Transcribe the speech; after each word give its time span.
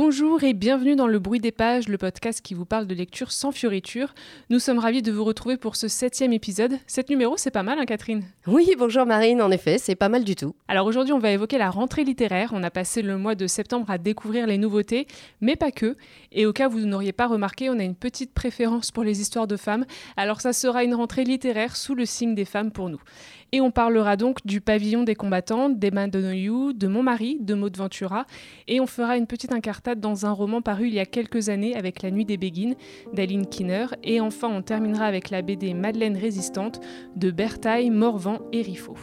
Bonjour 0.00 0.44
et 0.44 0.54
bienvenue 0.54 0.94
dans 0.94 1.08
Le 1.08 1.18
Bruit 1.18 1.40
des 1.40 1.50
Pages, 1.50 1.88
le 1.88 1.98
podcast 1.98 2.40
qui 2.40 2.54
vous 2.54 2.64
parle 2.64 2.86
de 2.86 2.94
lecture 2.94 3.32
sans 3.32 3.50
fioriture. 3.50 4.14
Nous 4.48 4.60
sommes 4.60 4.78
ravis 4.78 5.02
de 5.02 5.10
vous 5.10 5.24
retrouver 5.24 5.56
pour 5.56 5.74
ce 5.74 5.88
septième 5.88 6.32
épisode. 6.32 6.78
Cet 6.86 7.10
numéro, 7.10 7.36
c'est 7.36 7.50
pas 7.50 7.64
mal, 7.64 7.80
hein, 7.80 7.84
Catherine? 7.84 8.22
Oui, 8.46 8.70
bonjour 8.78 9.06
Marine, 9.06 9.42
en 9.42 9.50
effet, 9.50 9.76
c'est 9.76 9.96
pas 9.96 10.08
mal 10.08 10.22
du 10.22 10.36
tout. 10.36 10.54
Alors 10.68 10.86
aujourd'hui, 10.86 11.12
on 11.12 11.18
va 11.18 11.32
évoquer 11.32 11.58
la 11.58 11.68
rentrée 11.68 12.04
littéraire. 12.04 12.50
On 12.52 12.62
a 12.62 12.70
passé 12.70 13.02
le 13.02 13.18
mois 13.18 13.34
de 13.34 13.48
septembre 13.48 13.90
à 13.90 13.98
découvrir 13.98 14.46
les 14.46 14.56
nouveautés, 14.56 15.08
mais 15.40 15.56
pas 15.56 15.72
que. 15.72 15.96
Et 16.30 16.46
au 16.46 16.52
cas 16.52 16.68
où 16.68 16.74
vous 16.74 16.86
n'auriez 16.86 17.12
pas 17.12 17.26
remarqué, 17.26 17.68
on 17.68 17.80
a 17.80 17.82
une 17.82 17.96
petite 17.96 18.32
préférence 18.32 18.92
pour 18.92 19.02
les 19.02 19.20
histoires 19.20 19.48
de 19.48 19.56
femmes. 19.56 19.84
Alors 20.16 20.40
ça 20.40 20.52
sera 20.52 20.84
une 20.84 20.94
rentrée 20.94 21.24
littéraire 21.24 21.74
sous 21.74 21.96
le 21.96 22.06
signe 22.06 22.36
des 22.36 22.44
femmes 22.44 22.70
pour 22.70 22.88
nous. 22.88 23.00
Et 23.52 23.60
on 23.60 23.70
parlera 23.70 24.16
donc 24.16 24.44
du 24.44 24.60
pavillon 24.60 25.04
des 25.04 25.14
combattantes, 25.14 25.78
d'Emma 25.78 26.06
Donoghue, 26.08 26.74
de 26.74 26.86
Mon 26.86 27.02
mari, 27.02 27.38
de 27.40 27.54
Maud 27.54 27.76
Ventura. 27.76 28.26
Et 28.66 28.80
on 28.80 28.86
fera 28.86 29.16
une 29.16 29.26
petite 29.26 29.52
incartade 29.52 30.00
dans 30.00 30.26
un 30.26 30.32
roman 30.32 30.60
paru 30.60 30.88
il 30.88 30.94
y 30.94 31.00
a 31.00 31.06
quelques 31.06 31.48
années 31.48 31.74
avec 31.74 32.02
La 32.02 32.10
nuit 32.10 32.24
des 32.24 32.36
Béguines 32.36 32.76
d'Aline 33.14 33.46
Kinner. 33.46 33.86
Et 34.02 34.20
enfin, 34.20 34.48
on 34.48 34.62
terminera 34.62 35.06
avec 35.06 35.30
la 35.30 35.42
BD 35.42 35.72
Madeleine 35.72 36.16
résistante 36.16 36.80
de 37.16 37.30
Bertaille, 37.30 37.90
Morvan 37.90 38.40
et 38.52 38.62
Riffaut. 38.62 38.96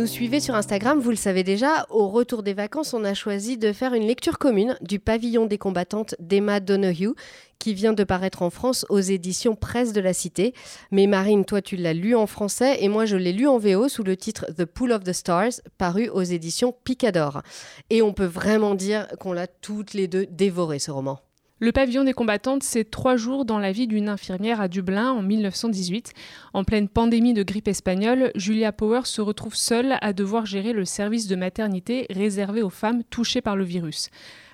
Nous 0.00 0.06
suivez 0.06 0.40
sur 0.40 0.54
Instagram, 0.54 0.98
vous 0.98 1.10
le 1.10 1.16
savez 1.16 1.44
déjà, 1.44 1.84
au 1.90 2.08
retour 2.08 2.42
des 2.42 2.54
vacances, 2.54 2.94
on 2.94 3.04
a 3.04 3.12
choisi 3.12 3.58
de 3.58 3.70
faire 3.70 3.92
une 3.92 4.06
lecture 4.06 4.38
commune 4.38 4.78
du 4.80 4.98
pavillon 4.98 5.44
des 5.44 5.58
combattantes 5.58 6.14
d'Emma 6.18 6.60
Donoghue, 6.60 7.12
qui 7.58 7.74
vient 7.74 7.92
de 7.92 8.02
paraître 8.02 8.40
en 8.40 8.48
France 8.48 8.86
aux 8.88 9.00
éditions 9.00 9.56
Presse 9.56 9.92
de 9.92 10.00
la 10.00 10.14
Cité. 10.14 10.54
Mais 10.90 11.06
Marine, 11.06 11.44
toi, 11.44 11.60
tu 11.60 11.76
l'as 11.76 11.92
lu 11.92 12.14
en 12.14 12.26
français 12.26 12.78
et 12.80 12.88
moi, 12.88 13.04
je 13.04 13.18
l'ai 13.18 13.34
lu 13.34 13.46
en 13.46 13.58
VO 13.58 13.90
sous 13.90 14.02
le 14.02 14.16
titre 14.16 14.46
The 14.56 14.64
Pool 14.64 14.92
of 14.92 15.04
the 15.04 15.12
Stars, 15.12 15.60
paru 15.76 16.08
aux 16.08 16.22
éditions 16.22 16.74
Picador. 16.82 17.42
Et 17.90 18.00
on 18.00 18.14
peut 18.14 18.24
vraiment 18.24 18.74
dire 18.74 19.06
qu'on 19.20 19.34
l'a 19.34 19.48
toutes 19.48 19.92
les 19.92 20.08
deux 20.08 20.24
dévoré, 20.24 20.78
ce 20.78 20.90
roman. 20.90 21.20
Le 21.62 21.72
pavillon 21.72 22.04
des 22.04 22.14
combattantes, 22.14 22.62
c'est 22.62 22.90
trois 22.90 23.16
jours 23.16 23.44
dans 23.44 23.58
la 23.58 23.70
vie 23.70 23.86
d'une 23.86 24.08
infirmière 24.08 24.62
à 24.62 24.68
Dublin 24.68 25.12
en 25.12 25.20
1918. 25.20 26.14
En 26.54 26.64
pleine 26.64 26.88
pandémie 26.88 27.34
de 27.34 27.42
grippe 27.42 27.68
espagnole, 27.68 28.32
Julia 28.34 28.72
Power 28.72 29.02
se 29.04 29.20
retrouve 29.20 29.54
seule 29.54 29.98
à 30.00 30.14
devoir 30.14 30.46
gérer 30.46 30.72
le 30.72 30.86
service 30.86 31.26
de 31.26 31.36
maternité 31.36 32.06
réservé 32.08 32.62
aux 32.62 32.70
femmes 32.70 33.04
touchées 33.10 33.42
par 33.42 33.56
le 33.56 33.64
virus. 33.64 34.08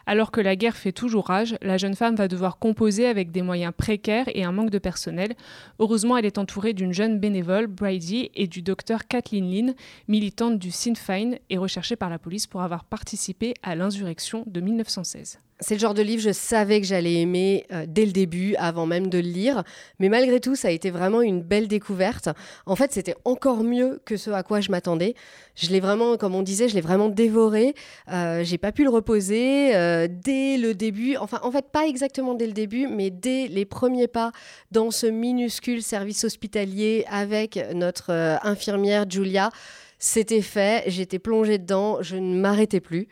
Alors 0.06 0.32
que 0.32 0.40
la 0.40 0.56
guerre 0.56 0.76
fait 0.76 0.90
toujours 0.90 1.26
rage, 1.26 1.56
la 1.62 1.78
jeune 1.78 1.94
femme 1.94 2.16
va 2.16 2.26
devoir 2.26 2.58
composer 2.58 3.06
avec 3.06 3.30
des 3.30 3.42
moyens 3.42 3.72
précaires 3.76 4.28
et 4.34 4.42
un 4.42 4.50
manque 4.50 4.70
de 4.70 4.78
personnel. 4.78 5.36
Heureusement, 5.78 6.16
elle 6.16 6.26
est 6.26 6.38
entourée 6.38 6.72
d'une 6.72 6.92
jeune 6.92 7.20
bénévole, 7.20 7.68
Brady, 7.68 8.30
et 8.34 8.48
du 8.48 8.62
docteur 8.62 9.06
Kathleen 9.06 9.48
Lynn, 9.48 9.74
militante 10.08 10.58
du 10.58 10.72
Sinn 10.72 10.96
Féin 10.96 11.36
et 11.50 11.58
recherchée 11.58 11.94
par 11.94 12.10
la 12.10 12.18
police 12.18 12.48
pour 12.48 12.62
avoir 12.62 12.82
participé 12.82 13.54
à 13.62 13.76
l'insurrection 13.76 14.42
de 14.48 14.60
1916. 14.60 15.38
C'est 15.60 15.74
le 15.74 15.80
genre 15.80 15.94
de 15.94 16.02
livre, 16.02 16.22
je 16.22 16.32
savais 16.32 16.80
que 16.82 16.86
j'allais 16.86 17.14
aimer 17.14 17.64
euh, 17.72 17.86
dès 17.88 18.04
le 18.04 18.12
début, 18.12 18.54
avant 18.56 18.84
même 18.84 19.08
de 19.08 19.18
le 19.18 19.28
lire. 19.28 19.64
Mais 19.98 20.10
malgré 20.10 20.38
tout, 20.38 20.54
ça 20.54 20.68
a 20.68 20.70
été 20.70 20.90
vraiment 20.90 21.22
une 21.22 21.42
belle 21.42 21.66
découverte. 21.66 22.28
En 22.66 22.76
fait, 22.76 22.92
c'était 22.92 23.14
encore 23.24 23.64
mieux 23.64 24.00
que 24.04 24.18
ce 24.18 24.30
à 24.30 24.42
quoi 24.42 24.60
je 24.60 24.70
m'attendais. 24.70 25.14
Je 25.54 25.70
l'ai 25.70 25.80
vraiment, 25.80 26.18
comme 26.18 26.34
on 26.34 26.42
disait, 26.42 26.68
je 26.68 26.74
l'ai 26.74 26.82
vraiment 26.82 27.08
dévoré. 27.08 27.74
Euh, 28.12 28.44
j'ai 28.44 28.58
pas 28.58 28.70
pu 28.72 28.84
le 28.84 28.90
reposer 28.90 29.74
euh, 29.74 30.06
dès 30.10 30.58
le 30.58 30.74
début. 30.74 31.16
Enfin, 31.16 31.40
en 31.42 31.50
fait, 31.50 31.64
pas 31.72 31.86
exactement 31.86 32.34
dès 32.34 32.46
le 32.46 32.52
début, 32.52 32.86
mais 32.86 33.10
dès 33.10 33.48
les 33.48 33.64
premiers 33.64 34.08
pas 34.08 34.32
dans 34.70 34.90
ce 34.90 35.06
minuscule 35.06 35.82
service 35.82 36.24
hospitalier 36.24 37.06
avec 37.08 37.58
notre 37.74 38.12
euh, 38.12 38.36
infirmière 38.42 39.06
Julia. 39.08 39.50
C'était 39.98 40.42
fait, 40.42 40.84
j'étais 40.88 41.18
plongée 41.18 41.56
dedans, 41.56 42.02
je 42.02 42.16
ne 42.16 42.38
m'arrêtais 42.38 42.80
plus. 42.80 43.08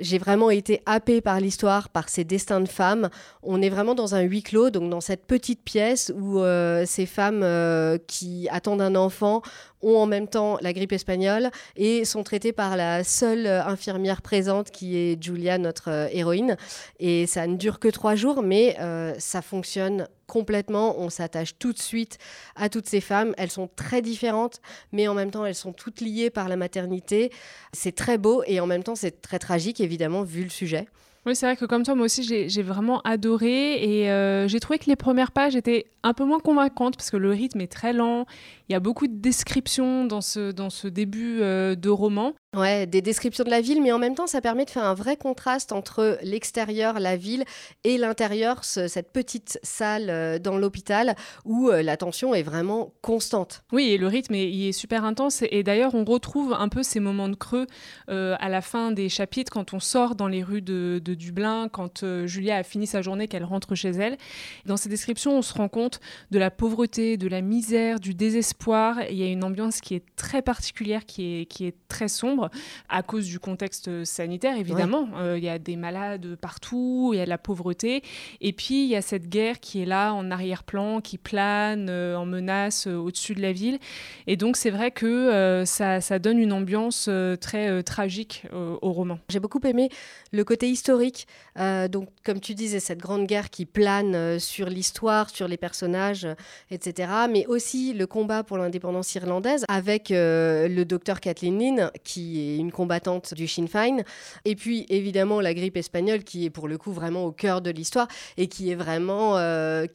J'ai 0.00 0.18
vraiment 0.18 0.50
été 0.50 0.82
happée 0.86 1.20
par 1.20 1.40
l'histoire, 1.40 1.90
par 1.90 2.08
ces 2.08 2.24
destins 2.24 2.60
de 2.60 2.68
femmes. 2.68 3.10
On 3.42 3.60
est 3.60 3.68
vraiment 3.68 3.94
dans 3.94 4.14
un 4.14 4.22
huis 4.22 4.42
clos, 4.42 4.70
donc 4.70 4.90
dans 4.90 5.00
cette 5.00 5.26
petite 5.26 5.62
pièce 5.62 6.10
où 6.18 6.40
euh, 6.40 6.84
ces 6.86 7.06
femmes 7.06 7.42
euh, 7.42 7.98
qui 8.06 8.48
attendent 8.50 8.80
un 8.80 8.94
enfant 8.94 9.42
ont 9.82 9.96
en 9.96 10.06
même 10.06 10.28
temps 10.28 10.58
la 10.60 10.72
grippe 10.72 10.92
espagnole 10.92 11.50
et 11.76 12.04
sont 12.04 12.22
traitées 12.22 12.52
par 12.52 12.76
la 12.76 13.04
seule 13.04 13.46
euh, 13.46 13.64
infirmière 13.64 14.22
présente 14.22 14.70
qui 14.70 14.96
est 14.96 15.22
Julia, 15.22 15.58
notre 15.58 16.08
héroïne. 16.12 16.56
Et 16.98 17.26
ça 17.26 17.46
ne 17.46 17.56
dure 17.56 17.78
que 17.78 17.88
trois 17.88 18.14
jours, 18.14 18.42
mais 18.42 18.76
ça 19.18 19.42
fonctionne 19.42 20.06
complètement. 20.30 20.98
On 21.00 21.10
s'attache 21.10 21.58
tout 21.58 21.72
de 21.72 21.78
suite 21.78 22.18
à 22.54 22.68
toutes 22.68 22.88
ces 22.88 23.00
femmes. 23.00 23.34
Elles 23.36 23.50
sont 23.50 23.68
très 23.74 24.00
différentes, 24.00 24.60
mais 24.92 25.08
en 25.08 25.14
même 25.14 25.30
temps, 25.30 25.44
elles 25.44 25.54
sont 25.56 25.72
toutes 25.72 26.00
liées 26.00 26.30
par 26.30 26.48
la 26.48 26.56
maternité. 26.56 27.32
C'est 27.72 27.94
très 27.94 28.16
beau 28.16 28.42
et 28.46 28.60
en 28.60 28.66
même 28.66 28.84
temps, 28.84 28.94
c'est 28.94 29.20
très 29.20 29.38
tragique, 29.38 29.80
évidemment, 29.80 30.22
vu 30.22 30.44
le 30.44 30.50
sujet. 30.50 30.86
Oui, 31.30 31.36
c'est 31.36 31.46
vrai 31.46 31.54
que 31.54 31.64
comme 31.64 31.84
toi, 31.84 31.94
moi 31.94 32.06
aussi, 32.06 32.24
j'ai 32.24 32.62
vraiment 32.64 33.00
adoré 33.02 33.74
et 33.84 34.10
euh, 34.10 34.48
j'ai 34.48 34.58
trouvé 34.58 34.80
que 34.80 34.86
les 34.86 34.96
premières 34.96 35.30
pages 35.30 35.54
étaient 35.54 35.86
un 36.02 36.12
peu 36.12 36.24
moins 36.24 36.40
convaincantes 36.40 36.96
parce 36.96 37.08
que 37.12 37.16
le 37.16 37.30
rythme 37.30 37.60
est 37.60 37.70
très 37.70 37.92
lent. 37.92 38.26
Il 38.68 38.72
y 38.72 38.74
a 38.74 38.80
beaucoup 38.80 39.06
de 39.06 39.14
descriptions 39.14 40.04
dans 40.06 40.22
ce, 40.22 40.88
début 40.88 41.40
euh, 41.40 41.76
de 41.76 41.88
roman. 41.88 42.32
Ouais, 42.56 42.84
des 42.84 43.00
descriptions 43.00 43.44
de 43.44 43.50
la 43.50 43.60
ville, 43.60 43.80
mais 43.80 43.92
en 43.92 44.00
même 44.00 44.16
temps, 44.16 44.26
ça 44.26 44.40
permet 44.40 44.64
de 44.64 44.70
faire 44.70 44.82
un 44.82 44.94
vrai 44.94 45.16
contraste 45.16 45.70
entre 45.70 46.18
l'extérieur, 46.24 46.98
la 46.98 47.16
ville, 47.16 47.44
et 47.84 47.96
l'intérieur, 47.96 48.64
cette 48.64 49.12
petite 49.12 49.60
salle 49.62 50.10
euh, 50.10 50.40
dans 50.40 50.58
l'hôpital 50.58 51.14
où 51.44 51.68
euh, 51.68 51.80
la 51.80 51.96
tension 51.96 52.34
est 52.34 52.42
vraiment 52.42 52.92
constante. 53.02 53.62
Oui, 53.70 53.90
et 53.90 53.98
le 53.98 54.08
rythme 54.08 54.34
est, 54.34 54.50
il 54.50 54.66
est 54.66 54.72
super 54.72 55.04
intense. 55.04 55.44
Et 55.48 55.62
d'ailleurs, 55.62 55.94
on 55.94 56.04
retrouve 56.04 56.52
un 56.52 56.68
peu 56.68 56.82
ces 56.82 56.98
moments 56.98 57.28
de 57.28 57.36
creux 57.36 57.68
euh, 58.08 58.34
à 58.40 58.48
la 58.48 58.62
fin 58.62 58.90
des 58.90 59.08
chapitres 59.08 59.52
quand 59.52 59.72
on 59.72 59.78
sort 59.78 60.16
dans 60.16 60.26
les 60.26 60.42
rues 60.42 60.60
de, 60.60 61.00
Dublin, 61.00 61.68
quand 61.70 62.04
Julia 62.26 62.56
a 62.56 62.62
fini 62.64 62.88
sa 62.88 63.00
journée, 63.00 63.28
qu'elle 63.28 63.44
rentre 63.44 63.76
chez 63.76 63.90
elle. 63.90 64.18
Dans 64.66 64.76
ces 64.76 64.88
descriptions, 64.88 65.38
on 65.38 65.42
se 65.42 65.54
rend 65.54 65.68
compte 65.68 66.00
de 66.32 66.38
la 66.40 66.50
pauvreté, 66.50 67.16
de 67.16 67.28
la 67.28 67.42
misère, 67.42 68.00
du 68.00 68.12
désespoir. 68.12 68.96
Il 69.08 69.16
y 69.16 69.22
a 69.22 69.26
une 69.26 69.44
ambiance 69.44 69.80
qui 69.80 69.94
est 69.94 70.04
très 70.16 70.42
particulière, 70.42 71.06
qui 71.06 71.46
est 71.60 71.74
très 71.86 72.08
sombre 72.08 72.39
à 72.88 73.02
cause 73.02 73.26
du 73.26 73.38
contexte 73.38 74.04
sanitaire, 74.04 74.56
évidemment. 74.56 75.08
Euh, 75.16 75.38
il 75.38 75.44
y 75.44 75.48
a 75.48 75.58
des 75.58 75.76
malades 75.76 76.36
partout, 76.36 77.10
il 77.12 77.18
y 77.18 77.20
a 77.20 77.24
de 77.24 77.30
la 77.30 77.38
pauvreté. 77.38 78.02
Et 78.40 78.52
puis, 78.52 78.84
il 78.84 78.88
y 78.88 78.96
a 78.96 79.02
cette 79.02 79.28
guerre 79.28 79.60
qui 79.60 79.82
est 79.82 79.86
là 79.86 80.12
en 80.12 80.30
arrière-plan, 80.30 81.00
qui 81.00 81.18
plane 81.18 81.88
euh, 81.88 82.16
en 82.16 82.26
menace 82.26 82.86
euh, 82.86 82.96
au-dessus 82.96 83.34
de 83.34 83.42
la 83.42 83.52
ville. 83.52 83.78
Et 84.26 84.36
donc, 84.36 84.56
c'est 84.56 84.70
vrai 84.70 84.90
que 84.90 85.64
ça, 85.66 86.00
ça, 86.00 86.18
donne 86.18 86.38
une 86.38 86.52
ambiance 86.52 87.08
très 87.40 87.82
tragique 87.82 88.44
au 88.52 88.92
roman. 88.92 89.18
J'ai 89.28 89.40
beaucoup 89.40 89.60
aimé 89.64 89.88
le 90.32 90.44
côté 90.44 90.68
historique. 90.68 91.26
donc, 91.56 92.08
comme 92.24 92.40
tu 92.40 92.54
disais, 92.54 92.80
cette 92.80 92.98
grande 92.98 93.26
guerre 93.26 93.50
qui 93.50 93.66
plane 93.66 94.38
sur 94.38 94.68
l'histoire, 94.68 95.30
sur 95.30 95.48
les 95.48 95.56
personnages, 95.56 96.26
etc. 96.70 97.10
Mais 97.30 97.46
aussi 97.46 97.92
le 97.94 98.06
combat 98.06 98.42
pour 98.42 98.58
l'indépendance 98.58 99.14
irlandaise 99.14 99.64
avec 99.68 100.08
le 100.10 100.84
docteur 100.84 101.20
Kathleen 101.20 101.58
Lynn 101.58 101.90
qui 102.04 102.29
une 102.58 102.72
combattante 102.72 103.34
du 103.34 103.46
Sinn 103.48 103.68
Féin. 103.68 103.98
Et 104.44 104.56
puis 104.56 104.86
évidemment 104.88 105.40
la 105.40 105.54
grippe 105.54 105.76
espagnole 105.76 106.24
qui 106.24 106.44
est 106.44 106.50
pour 106.50 106.68
le 106.68 106.78
coup 106.78 106.92
vraiment 106.92 107.24
au 107.24 107.32
cœur 107.32 107.60
de 107.60 107.70
l'histoire 107.70 108.08
et 108.36 108.46
qui 108.48 108.70
est 108.70 108.74
vraiment 108.74 109.36
euh, 109.38 109.86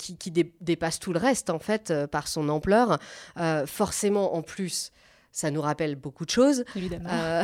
dépasse 0.62 1.00
tout 1.00 1.14
le 1.14 1.20
reste 1.20 1.50
en 1.50 1.60
fait 1.60 1.92
euh, 1.92 2.08
par 2.08 2.28
son 2.28 2.50
ampleur. 2.50 3.00
Euh, 3.38 3.66
forcément 3.66 4.36
en 4.36 4.42
plus 4.42 4.92
ça 5.36 5.52
nous 5.52 5.60
rappelle 5.60 5.96
beaucoup 5.98 6.24
de 6.24 6.30
choses. 6.30 6.64
Évidemment. 6.78 7.10
Euh, 7.12 7.44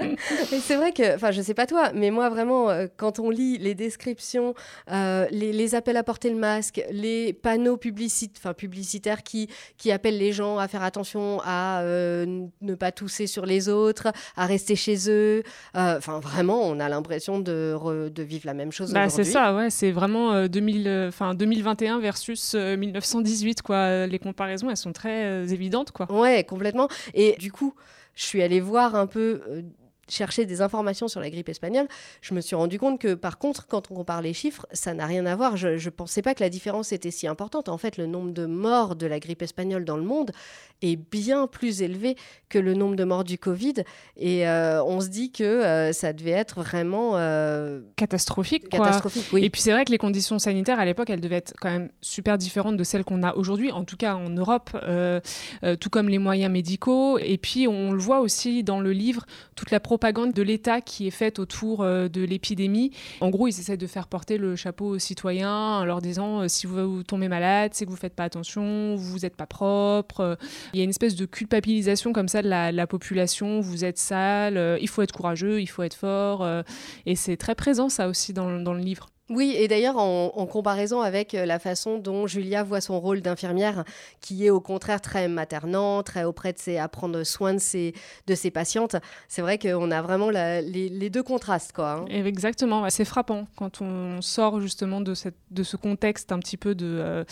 c'est 0.60 0.76
vrai 0.76 0.92
que, 0.92 1.16
enfin, 1.16 1.32
je 1.32 1.42
sais 1.42 1.52
pas 1.52 1.66
toi, 1.66 1.90
mais 1.92 2.12
moi 2.12 2.28
vraiment, 2.28 2.70
euh, 2.70 2.86
quand 2.96 3.18
on 3.18 3.28
lit 3.28 3.58
les 3.58 3.74
descriptions, 3.74 4.54
euh, 4.92 5.26
les, 5.32 5.74
appels 5.74 5.96
à 5.96 6.04
porter 6.04 6.30
le 6.30 6.36
masque, 6.36 6.80
les 6.92 7.32
panneaux 7.32 7.76
publicitaires, 7.76 8.54
publicitaires 8.54 9.24
qui, 9.24 9.48
qui 9.78 9.90
appellent 9.90 10.16
les 10.16 10.32
gens 10.32 10.58
à 10.58 10.68
faire 10.68 10.84
attention 10.84 11.40
à 11.44 11.82
ne 11.84 12.74
pas 12.76 12.92
tousser 12.92 13.26
sur 13.26 13.46
les 13.46 13.68
autres, 13.68 14.12
à 14.36 14.46
rester 14.46 14.76
chez 14.76 15.10
eux. 15.10 15.42
Enfin, 15.74 16.20
vraiment, 16.20 16.62
on 16.62 16.78
a 16.78 16.88
l'impression 16.88 17.40
de, 17.40 17.76
de, 18.10 18.22
vivre 18.22 18.46
la 18.46 18.54
même 18.54 18.70
chose 18.70 18.92
bah, 18.92 19.08
C'est 19.08 19.24
ça, 19.24 19.56
ouais. 19.56 19.70
C'est 19.70 19.90
vraiment 19.90 20.46
2000, 20.46 21.10
2021 21.34 21.98
versus 21.98 22.54
1918, 22.54 23.62
quoi. 23.62 24.06
Les 24.06 24.20
comparaisons, 24.20 24.70
elles 24.70 24.76
sont 24.76 24.92
très 24.92 25.52
évidentes, 25.52 25.90
quoi. 25.90 26.06
Ouais, 26.12 26.44
complètement. 26.44 26.86
Et 27.14 27.23
et 27.28 27.36
du 27.38 27.52
coup, 27.52 27.74
je 28.14 28.24
suis 28.24 28.42
allée 28.42 28.60
voir 28.60 28.94
un 28.94 29.06
peu 29.06 29.42
euh, 29.48 29.62
chercher 30.08 30.46
des 30.46 30.60
informations 30.60 31.08
sur 31.08 31.20
la 31.20 31.30
grippe 31.30 31.48
espagnole, 31.48 31.88
je 32.20 32.34
me 32.34 32.40
suis 32.40 32.56
rendu 32.56 32.78
compte 32.78 33.00
que 33.00 33.14
par 33.14 33.38
contre, 33.38 33.66
quand 33.66 33.90
on 33.90 33.94
compare 33.94 34.22
les 34.22 34.32
chiffres, 34.32 34.66
ça 34.72 34.94
n'a 34.94 35.06
rien 35.06 35.26
à 35.26 35.36
voir. 35.36 35.56
Je 35.56 35.68
ne 35.68 35.90
pensais 35.90 36.22
pas 36.22 36.34
que 36.34 36.42
la 36.42 36.50
différence 36.50 36.92
était 36.92 37.10
si 37.10 37.26
importante. 37.26 37.68
En 37.68 37.78
fait, 37.78 37.96
le 37.96 38.06
nombre 38.06 38.32
de 38.32 38.46
morts 38.46 38.96
de 38.96 39.06
la 39.06 39.20
grippe 39.20 39.42
espagnole 39.42 39.84
dans 39.84 39.96
le 39.96 40.02
monde 40.02 40.32
est 40.82 40.96
bien 40.96 41.46
plus 41.46 41.82
élevé 41.82 42.16
que 42.48 42.58
le 42.58 42.74
nombre 42.74 42.96
de 42.96 43.04
morts 43.04 43.24
du 43.24 43.38
Covid. 43.38 43.74
Et 44.16 44.46
euh, 44.46 44.82
on 44.84 45.00
se 45.00 45.08
dit 45.08 45.32
que 45.32 45.44
euh, 45.44 45.92
ça 45.92 46.12
devait 46.12 46.30
être 46.30 46.56
vraiment... 46.56 47.12
Euh, 47.14 47.80
catastrophique. 47.96 48.68
Catastrophique, 48.68 49.26
oui. 49.32 49.44
Et 49.44 49.50
puis 49.50 49.60
c'est 49.60 49.72
vrai 49.72 49.84
que 49.84 49.90
les 49.90 49.98
conditions 49.98 50.38
sanitaires 50.38 50.78
à 50.78 50.84
l'époque, 50.84 51.10
elles 51.10 51.20
devaient 51.20 51.36
être 51.36 51.54
quand 51.60 51.70
même 51.70 51.90
super 52.00 52.38
différentes 52.38 52.76
de 52.76 52.84
celles 52.84 53.04
qu'on 53.04 53.22
a 53.22 53.34
aujourd'hui, 53.34 53.72
en 53.72 53.84
tout 53.84 53.96
cas 53.96 54.14
en 54.14 54.30
Europe, 54.30 54.70
tout 55.80 55.90
comme 55.90 56.08
les 56.08 56.18
moyens 56.18 56.52
médicaux. 56.52 57.18
Et 57.18 57.38
puis 57.38 57.66
on 57.66 57.92
le 57.92 57.98
voit 57.98 58.20
aussi 58.20 58.62
dans 58.62 58.80
le 58.80 58.92
livre, 58.92 59.24
toute 59.54 59.70
la 59.70 59.80
propagande 59.94 60.32
de 60.32 60.42
l'État 60.42 60.80
qui 60.80 61.06
est 61.06 61.12
faite 61.12 61.38
autour 61.38 61.82
euh, 61.82 62.08
de 62.08 62.24
l'épidémie. 62.24 62.90
En 63.20 63.30
gros, 63.30 63.46
ils 63.46 63.60
essaient 63.60 63.76
de 63.76 63.86
faire 63.86 64.08
porter 64.08 64.38
le 64.38 64.56
chapeau 64.56 64.86
aux 64.86 64.98
citoyens 64.98 65.78
en 65.78 65.84
leur 65.84 66.00
disant 66.00 66.40
euh, 66.40 66.48
si 66.48 66.66
vous, 66.66 67.04
tombez 67.04 67.28
malade, 67.28 67.70
c'est 67.74 67.84
que 67.84 67.90
vous 67.90 67.96
faites 67.96 68.16
pas 68.16 68.24
attention, 68.24 68.96
vous 68.96 69.20
n'êtes 69.20 69.36
pas 69.36 69.46
propre. 69.46 70.36
Il 70.72 70.78
y 70.78 70.80
a 70.80 70.84
une 70.84 70.90
espèce 70.90 71.14
de 71.14 71.26
culpabilisation 71.26 72.12
comme 72.12 72.26
ça 72.26 72.42
de 72.42 72.48
la, 72.48 72.86
population, 72.88 73.60
vous 73.60 73.84
êtes 73.84 73.98
sale, 73.98 74.56
euh, 74.56 74.78
il 74.80 74.88
faut 74.88 75.02
être 75.02 75.12
courageux, 75.12 75.60
il 75.60 75.68
faut 75.68 75.84
être 75.84 75.94
fort. 75.94 76.44
et 77.06 77.14
c'est 77.14 77.36
très 77.36 77.54
présent 77.54 77.88
ça 77.88 78.08
aussi 78.08 78.32
dans 78.32 78.50
le 78.50 78.80
livre. 78.80 79.13
Oui, 79.30 79.54
et 79.56 79.68
d'ailleurs, 79.68 79.96
en, 79.96 80.46
comparaison 80.46 81.00
avec 81.00 81.34
euh, 81.34 81.46
la 81.46 81.58
façon 81.58 81.98
dont 81.98 82.26
Julia 82.26 82.62
voit 82.62 82.82
son 82.82 83.00
rôle 83.00 83.22
d'infirmière, 83.22 83.84
qui 84.20 84.44
est 84.44 84.50
au 84.50 84.60
contraire 84.60 85.00
très 85.00 85.28
maternant, 85.28 86.02
très 86.02 86.24
auprès 86.24 86.52
de 86.52 86.58
ses, 86.58 86.76
à 86.76 86.88
prendre 86.88 87.24
soin 87.24 87.54
de 87.54 87.58
ses, 87.58 87.94
de 88.26 88.34
ses 88.34 88.50
patientes, 88.50 88.96
c'est 89.26 89.40
vrai 89.40 89.58
qu'on 89.58 89.90
a 89.90 90.02
vraiment 90.02 90.28
les, 90.28 91.10
deux 91.10 91.22
contrastes. 91.22 91.72
Quoi, 91.72 91.92
hein. 91.92 92.04
Exactement, 92.08 92.88
c'est 92.90 93.06
frappant 93.06 93.46
quand 93.56 93.80
on 93.80 94.20
sort 94.20 94.60
justement 94.60 95.00
de, 95.00 95.14
cette, 95.14 95.38
de 95.50 95.62
ce 95.62 95.78
contexte 95.78 96.30
un 96.30 96.38
petit 96.38 96.58
peu 96.58 96.74
de, 96.74 96.84
euh, 96.86 97.24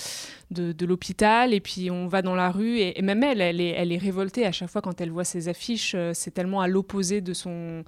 de, 0.51 0.87
l'hôpital, 0.87 1.53
et 1.53 1.61
puis 1.61 1.91
on 1.91 2.09
va 2.09 2.23
dans 2.23 2.35
la 2.35 2.51
rue, 2.51 2.79
et, 2.79 3.03
même 3.03 3.23
elle, 3.23 3.43
elle 3.43 3.61
est, 3.61 3.75
elle 3.77 3.93
est 3.93 3.99
révoltée 3.99 4.47
à 4.47 4.53
chaque 4.53 4.71
fois 4.71 4.81
quand 4.81 5.03
elle 5.03 5.11
voit 5.11 5.25
ces 5.25 5.49
affiches, 5.49 5.93
euh, 5.95 6.13
c'est 6.15 6.31
tellement 6.31 6.63
à 6.63 6.69
l'opposé 6.69 7.21
de, 7.21 7.35
son, 7.35 7.85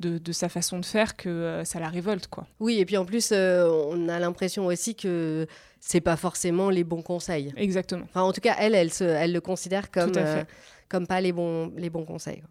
de, 0.00 0.18
de, 0.18 0.32
sa 0.32 0.50
façon 0.50 0.78
de 0.78 0.84
faire 0.84 1.16
que 1.16 1.62
ça 1.64 1.80
la 1.80 1.88
révolte. 1.88 2.26
Quoi. 2.26 2.46
Oui, 2.60 2.78
et 2.80 2.84
puis 2.84 2.98
en 2.98 3.06
plus 3.06 3.32
on 3.46 4.08
a 4.08 4.18
l'impression 4.18 4.66
aussi 4.66 4.94
que 4.94 5.46
c'est 5.80 6.00
pas 6.00 6.16
forcément 6.16 6.70
les 6.70 6.84
bons 6.84 7.02
conseils. 7.02 7.52
Exactement. 7.56 8.04
Enfin, 8.04 8.22
en 8.22 8.32
tout 8.32 8.40
cas, 8.40 8.56
elle, 8.58 8.74
elle, 8.74 8.92
se, 8.92 9.04
elle 9.04 9.32
le 9.32 9.40
considère 9.40 9.90
comme, 9.90 10.12
euh, 10.16 10.42
comme 10.88 11.06
pas 11.06 11.20
les 11.20 11.32
bons, 11.32 11.72
les 11.76 11.90
bons 11.90 12.04
conseils. 12.04 12.42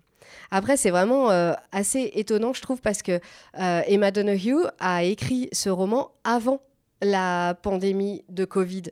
Après, 0.52 0.78
c'est 0.78 0.90
vraiment 0.90 1.32
euh, 1.32 1.54
assez 1.72 2.12
étonnant, 2.16 2.54
je 2.54 2.62
trouve, 2.62 2.82
parce 2.82 3.02
que 3.02 3.20
euh, 3.60 3.82
Emma 3.88 4.12
Donoghue 4.12 4.66
a 4.80 5.04
écrit 5.04 5.50
ce 5.52 5.70
roman 5.70 6.12
avant 6.24 6.62
la 7.02 7.56
pandémie 7.62 8.24
de 8.30 8.46
Covid 8.46 8.84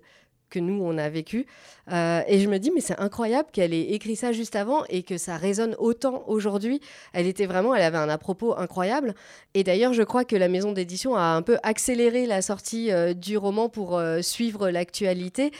que 0.53 0.59
nous, 0.59 0.81
on 0.83 0.97
a 0.97 1.09
vécu. 1.09 1.47
Euh, 1.91 2.21
et 2.27 2.39
je 2.39 2.47
me 2.47 2.59
dis, 2.59 2.71
mais 2.71 2.79
c'est 2.79 2.99
incroyable 2.99 3.49
qu'elle 3.51 3.73
ait 3.73 3.91
écrit 3.91 4.15
ça 4.15 4.31
juste 4.31 4.55
avant 4.55 4.83
et 4.87 5.01
que 5.01 5.17
ça 5.17 5.35
résonne 5.35 5.75
autant 5.79 6.23
aujourd'hui. 6.27 6.79
Elle 7.11 7.25
était 7.25 7.47
vraiment, 7.47 7.73
elle 7.73 7.81
avait 7.81 7.97
un 7.97 8.09
à-propos 8.09 8.55
incroyable. 8.55 9.15
Et 9.55 9.63
d'ailleurs, 9.63 9.93
je 9.93 10.03
crois 10.03 10.23
que 10.25 10.35
la 10.35 10.47
maison 10.47 10.71
d'édition 10.71 11.15
a 11.15 11.23
un 11.23 11.41
peu 11.41 11.57
accéléré 11.63 12.27
la 12.27 12.41
sortie 12.41 12.91
euh, 12.91 13.13
du 13.13 13.35
roman 13.35 13.67
pour 13.67 13.97
euh, 13.97 14.21
suivre 14.21 14.69
l'actualité. 14.69 15.51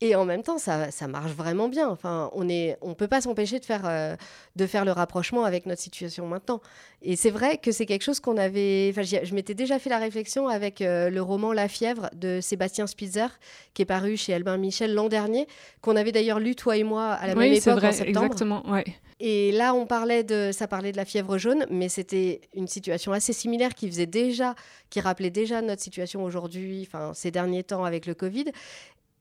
Et 0.00 0.14
en 0.14 0.24
même 0.24 0.44
temps, 0.44 0.58
ça, 0.58 0.92
ça, 0.92 1.08
marche 1.08 1.32
vraiment 1.32 1.68
bien. 1.68 1.88
Enfin, 1.88 2.30
on 2.32 2.44
ne 2.44 2.74
on 2.82 2.94
peut 2.94 3.08
pas 3.08 3.20
s'empêcher 3.20 3.58
de 3.58 3.64
faire, 3.64 3.82
euh, 3.84 4.14
de 4.54 4.66
faire 4.66 4.84
le 4.84 4.92
rapprochement 4.92 5.44
avec 5.44 5.66
notre 5.66 5.80
situation 5.80 6.28
maintenant. 6.28 6.60
Et 7.02 7.16
c'est 7.16 7.30
vrai 7.30 7.58
que 7.58 7.72
c'est 7.72 7.84
quelque 7.84 8.04
chose 8.04 8.20
qu'on 8.20 8.36
avait. 8.36 8.92
Enfin, 8.92 9.02
je 9.02 9.34
m'étais 9.34 9.54
déjà 9.54 9.80
fait 9.80 9.90
la 9.90 9.98
réflexion 9.98 10.46
avec 10.46 10.82
euh, 10.82 11.10
le 11.10 11.20
roman 11.20 11.52
La 11.52 11.66
fièvre 11.66 12.10
de 12.14 12.40
Sébastien 12.40 12.86
Spitzer, 12.86 13.26
qui 13.74 13.82
est 13.82 13.86
paru 13.86 14.16
chez 14.16 14.34
Albin 14.34 14.56
Michel 14.56 14.94
l'an 14.94 15.08
dernier, 15.08 15.48
qu'on 15.80 15.96
avait 15.96 16.12
d'ailleurs 16.12 16.38
lu 16.38 16.54
toi 16.54 16.76
et 16.76 16.84
moi 16.84 17.12
à 17.14 17.26
la 17.26 17.34
même 17.34 17.52
époque 17.52 17.78
vrai, 17.78 17.88
en 17.88 17.92
septembre. 17.92 18.26
Exactement, 18.26 18.70
ouais. 18.70 18.84
Et 19.20 19.50
là, 19.50 19.74
on 19.74 19.84
parlait 19.84 20.22
de, 20.22 20.50
ça 20.52 20.68
parlait 20.68 20.92
de 20.92 20.96
la 20.96 21.04
fièvre 21.04 21.38
jaune, 21.38 21.66
mais 21.70 21.88
c'était 21.88 22.40
une 22.54 22.68
situation 22.68 23.10
assez 23.10 23.32
similaire 23.32 23.74
qui 23.74 23.88
faisait 23.88 24.06
déjà, 24.06 24.54
qui 24.90 25.00
rappelait 25.00 25.30
déjà 25.30 25.60
notre 25.60 25.82
situation 25.82 26.22
aujourd'hui, 26.22 26.86
enfin 26.86 27.12
ces 27.14 27.32
derniers 27.32 27.64
temps 27.64 27.84
avec 27.84 28.06
le 28.06 28.14
Covid 28.14 28.44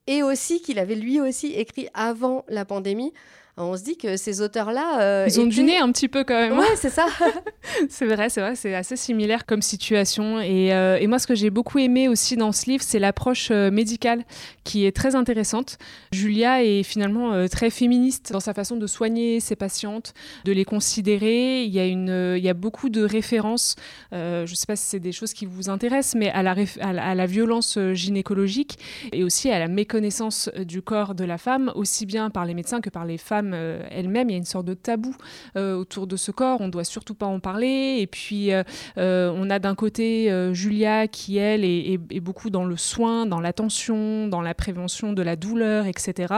et 0.07 0.23
aussi 0.23 0.61
qu'il 0.61 0.79
avait 0.79 0.95
lui 0.95 1.21
aussi 1.21 1.53
écrit 1.53 1.89
avant 1.93 2.45
la 2.47 2.65
pandémie 2.65 3.13
on 3.57 3.75
se 3.75 3.83
dit 3.83 3.97
que 3.97 4.17
ces 4.17 4.41
auteurs-là. 4.41 5.01
Euh, 5.01 5.25
Ils 5.27 5.39
ont 5.39 5.47
du 5.47 5.63
nez 5.63 5.77
un 5.77 5.91
petit 5.91 6.07
peu 6.07 6.23
quand 6.23 6.35
même. 6.39 6.57
Ouais, 6.57 6.75
c'est 6.75 6.91
ça. 6.91 7.07
c'est 7.89 8.05
vrai, 8.05 8.29
c'est 8.29 8.41
vrai, 8.41 8.55
c'est 8.55 8.75
assez 8.75 8.95
similaire 8.95 9.47
comme 9.47 9.63
situation. 9.63 10.39
Et, 10.39 10.73
euh, 10.73 10.97
et 10.99 11.07
moi, 11.07 11.17
ce 11.17 11.25
que 11.25 11.33
j'ai 11.33 11.49
beaucoup 11.49 11.79
aimé 11.79 12.07
aussi 12.07 12.37
dans 12.37 12.51
ce 12.51 12.69
livre, 12.69 12.83
c'est 12.83 12.99
l'approche 12.99 13.49
euh, 13.49 13.71
médicale 13.71 14.25
qui 14.63 14.85
est 14.85 14.95
très 14.95 15.15
intéressante. 15.15 15.79
Julia 16.11 16.63
est 16.63 16.83
finalement 16.83 17.47
très 17.47 17.69
féministe 17.69 18.31
dans 18.31 18.39
sa 18.39 18.53
façon 18.53 18.75
de 18.75 18.85
soigner 18.85 19.39
ses 19.39 19.55
patientes, 19.55 20.13
de 20.45 20.51
les 20.51 20.65
considérer. 20.65 21.63
Il 21.63 21.71
y 21.73 21.79
a, 21.79 21.85
une, 21.85 22.35
il 22.37 22.43
y 22.43 22.49
a 22.49 22.53
beaucoup 22.53 22.89
de 22.89 23.01
références, 23.01 23.75
je 24.11 24.41
ne 24.41 24.45
sais 24.55 24.65
pas 24.65 24.75
si 24.75 24.85
c'est 24.85 24.99
des 24.99 25.13
choses 25.13 25.31
qui 25.31 25.45
vous 25.45 25.69
intéressent, 25.69 26.15
mais 26.15 26.29
à 26.31 26.43
la, 26.43 26.55
à 26.81 27.15
la 27.15 27.25
violence 27.25 27.79
gynécologique 27.93 28.77
et 29.13 29.23
aussi 29.23 29.49
à 29.49 29.59
la 29.59 29.69
méconnaissance 29.69 30.49
du 30.57 30.81
corps 30.81 31.15
de 31.15 31.23
la 31.23 31.37
femme, 31.37 31.71
aussi 31.75 32.05
bien 32.05 32.29
par 32.29 32.43
les 32.45 32.53
médecins 32.53 32.81
que 32.81 32.89
par 32.89 33.05
les 33.05 33.17
femmes 33.17 33.46
euh, 33.53 33.85
elle-même. 33.91 34.29
Il 34.29 34.33
y 34.33 34.35
a 34.35 34.37
une 34.37 34.45
sorte 34.45 34.65
de 34.65 34.73
tabou 34.73 35.15
euh, 35.55 35.75
autour 35.75 36.07
de 36.07 36.15
ce 36.15 36.31
corps. 36.31 36.61
On 36.61 36.69
doit 36.69 36.83
surtout 36.83 37.13
pas 37.13 37.25
en 37.25 37.39
parler. 37.39 37.97
Et 37.99 38.07
puis, 38.07 38.51
euh, 38.51 38.63
on 38.97 39.49
a 39.49 39.59
d'un 39.59 39.75
côté 39.75 40.31
Julia 40.53 41.07
qui, 41.07 41.37
elle, 41.37 41.63
est, 41.63 42.19
beaucoup 42.19 42.49
dans 42.49 42.65
le 42.65 42.77
soin, 42.77 43.25
dans 43.25 43.39
l'attention, 43.39 44.27
dans 44.27 44.41
la 44.41 44.53
prévention 44.53 45.13
de 45.13 45.21
la 45.21 45.35
douleur, 45.35 45.85
etc. 45.85 46.33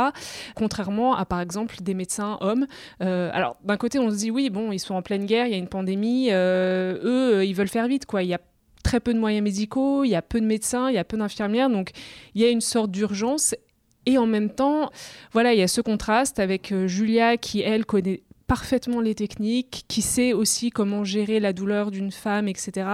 Contrairement 0.55 1.15
à, 1.15 1.25
par 1.25 1.41
exemple, 1.41 1.77
des 1.81 1.93
médecins 1.93 2.37
hommes. 2.41 2.65
alors, 2.99 3.57
d'un 3.63 3.77
côté, 3.77 3.99
on 3.99 4.09
se 4.09 4.17
dit, 4.17 4.31
oui, 4.31 4.49
bon, 4.49 4.71
ils 4.71 4.79
sont 4.79 4.95
en 4.95 5.01
pleine 5.01 5.25
guerre, 5.25 5.45
il 5.45 5.51
y 5.51 5.55
a 5.55 5.57
une 5.57 5.67
pandémie. 5.67 6.29
eux, 6.31 7.45
ils 7.45 7.53
veulent 7.53 7.67
faire 7.67 7.87
vite, 7.87 8.05
quoi. 8.05 8.23
Il 8.23 8.29
y 8.29 8.33
a 8.33 8.39
très 8.83 8.99
peu 8.99 9.13
de 9.13 9.19
moyens 9.19 9.43
médicaux, 9.43 10.03
il 10.03 10.09
y 10.09 10.15
a 10.15 10.21
peu 10.21 10.39
de 10.41 10.45
médecins, 10.45 10.89
il 10.89 10.95
y 10.95 10.97
a 10.97 11.03
peu 11.03 11.17
d'infirmières, 11.17 11.69
donc 11.69 11.91
il 12.33 12.41
y 12.41 12.45
a 12.45 12.49
une 12.49 12.61
sorte 12.61 12.91
d'urgence 12.91 13.55
et 14.05 14.17
en 14.17 14.27
même 14.27 14.49
temps, 14.49 14.89
voilà, 15.31 15.53
il 15.53 15.59
y 15.59 15.63
a 15.63 15.67
ce 15.67 15.81
contraste 15.81 16.39
avec 16.39 16.71
euh, 16.71 16.87
Julia 16.87 17.37
qui, 17.37 17.61
elle, 17.61 17.85
connaît 17.85 18.23
parfaitement 18.49 18.99
les 18.99 19.13
techniques, 19.13 19.85
qui 19.87 20.01
sait 20.01 20.33
aussi 20.33 20.71
comment 20.71 21.03
gérer 21.03 21.39
la 21.39 21.53
douleur 21.53 21.91
d'une 21.91 22.11
femme, 22.11 22.47
etc. 22.47 22.87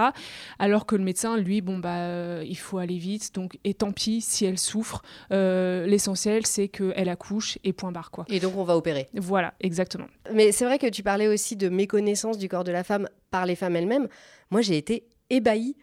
Alors 0.58 0.84
que 0.84 0.94
le 0.94 1.02
médecin, 1.02 1.38
lui, 1.38 1.62
bon 1.62 1.78
bah, 1.78 1.96
euh, 1.96 2.44
il 2.46 2.58
faut 2.58 2.76
aller 2.76 2.98
vite, 2.98 3.34
donc 3.34 3.58
et 3.64 3.72
tant 3.72 3.90
pis 3.90 4.20
si 4.20 4.44
elle 4.44 4.58
souffre. 4.58 5.00
Euh, 5.32 5.86
l'essentiel, 5.86 6.44
c'est 6.44 6.68
qu'elle 6.68 7.08
accouche 7.08 7.58
et 7.64 7.72
point 7.72 7.90
barre 7.90 8.10
quoi. 8.10 8.26
Et 8.28 8.38
donc 8.38 8.54
on 8.56 8.64
va 8.64 8.76
opérer. 8.76 9.08
Voilà, 9.14 9.54
exactement. 9.60 10.08
Mais 10.30 10.52
c'est 10.52 10.66
vrai 10.66 10.78
que 10.78 10.88
tu 10.88 11.02
parlais 11.02 11.26
aussi 11.26 11.56
de 11.56 11.70
méconnaissance 11.70 12.36
du 12.36 12.50
corps 12.50 12.64
de 12.64 12.72
la 12.72 12.84
femme 12.84 13.08
par 13.30 13.46
les 13.46 13.56
femmes 13.56 13.76
elles-mêmes. 13.76 14.08
Moi, 14.50 14.60
j'ai 14.60 14.76
été 14.76 15.04
ébahie 15.30 15.74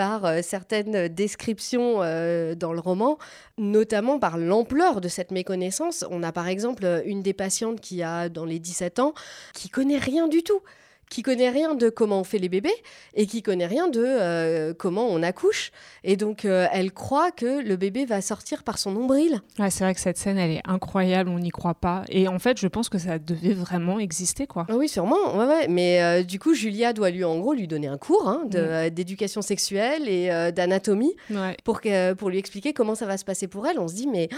par 0.00 0.24
euh, 0.24 0.40
certaines 0.40 1.08
descriptions 1.08 1.96
euh, 1.98 2.54
dans 2.54 2.72
le 2.72 2.80
roman, 2.80 3.18
notamment 3.58 4.18
par 4.18 4.38
l'ampleur 4.38 5.02
de 5.02 5.08
cette 5.08 5.30
méconnaissance. 5.30 6.06
On 6.10 6.22
a 6.22 6.32
par 6.32 6.48
exemple 6.48 7.02
une 7.04 7.22
des 7.22 7.34
patientes 7.34 7.82
qui 7.82 8.02
a 8.02 8.30
dans 8.30 8.46
les 8.46 8.58
17 8.58 8.98
ans, 8.98 9.12
qui 9.52 9.68
connaît 9.68 9.98
rien 9.98 10.26
du 10.26 10.42
tout 10.42 10.62
qui 11.10 11.22
connaît 11.22 11.50
rien 11.50 11.74
de 11.74 11.90
comment 11.90 12.20
on 12.20 12.24
fait 12.24 12.38
les 12.38 12.48
bébés 12.48 12.74
et 13.14 13.26
qui 13.26 13.42
connaît 13.42 13.66
rien 13.66 13.88
de 13.88 14.02
euh, 14.02 14.72
comment 14.72 15.06
on 15.08 15.22
accouche. 15.22 15.72
Et 16.04 16.16
donc, 16.16 16.44
euh, 16.44 16.66
elle 16.72 16.92
croit 16.92 17.32
que 17.32 17.60
le 17.62 17.76
bébé 17.76 18.06
va 18.06 18.22
sortir 18.22 18.62
par 18.62 18.78
son 18.78 18.92
nombril. 18.92 19.42
Ouais, 19.58 19.70
c'est 19.70 19.84
vrai 19.84 19.92
que 19.92 20.00
cette 20.00 20.16
scène, 20.16 20.38
elle 20.38 20.52
est 20.52 20.62
incroyable, 20.64 21.28
on 21.28 21.40
n'y 21.40 21.50
croit 21.50 21.74
pas. 21.74 22.04
Et 22.08 22.28
en 22.28 22.38
fait, 22.38 22.58
je 22.58 22.68
pense 22.68 22.88
que 22.88 22.98
ça 22.98 23.18
devait 23.18 23.52
vraiment 23.52 23.98
exister, 23.98 24.46
quoi. 24.46 24.66
Ah 24.70 24.76
oui, 24.76 24.88
sûrement. 24.88 25.36
Ouais, 25.36 25.46
ouais. 25.46 25.68
Mais 25.68 26.00
euh, 26.00 26.22
du 26.22 26.38
coup, 26.38 26.54
Julia 26.54 26.92
doit 26.92 27.10
lui, 27.10 27.24
en 27.24 27.38
gros, 27.38 27.52
lui 27.52 27.66
donner 27.66 27.88
un 27.88 27.98
cours 27.98 28.28
hein, 28.28 28.44
d'éducation 28.90 29.42
sexuelle 29.42 30.08
et 30.08 30.52
d'anatomie 30.52 31.16
pour, 31.64 31.80
pour 32.16 32.30
lui 32.30 32.38
expliquer 32.38 32.72
comment 32.72 32.94
ça 32.94 33.06
va 33.06 33.18
se 33.18 33.24
passer 33.24 33.48
pour 33.48 33.66
elle. 33.66 33.80
On 33.80 33.88
se 33.88 33.94
dit, 33.94 34.06
mais... 34.06 34.28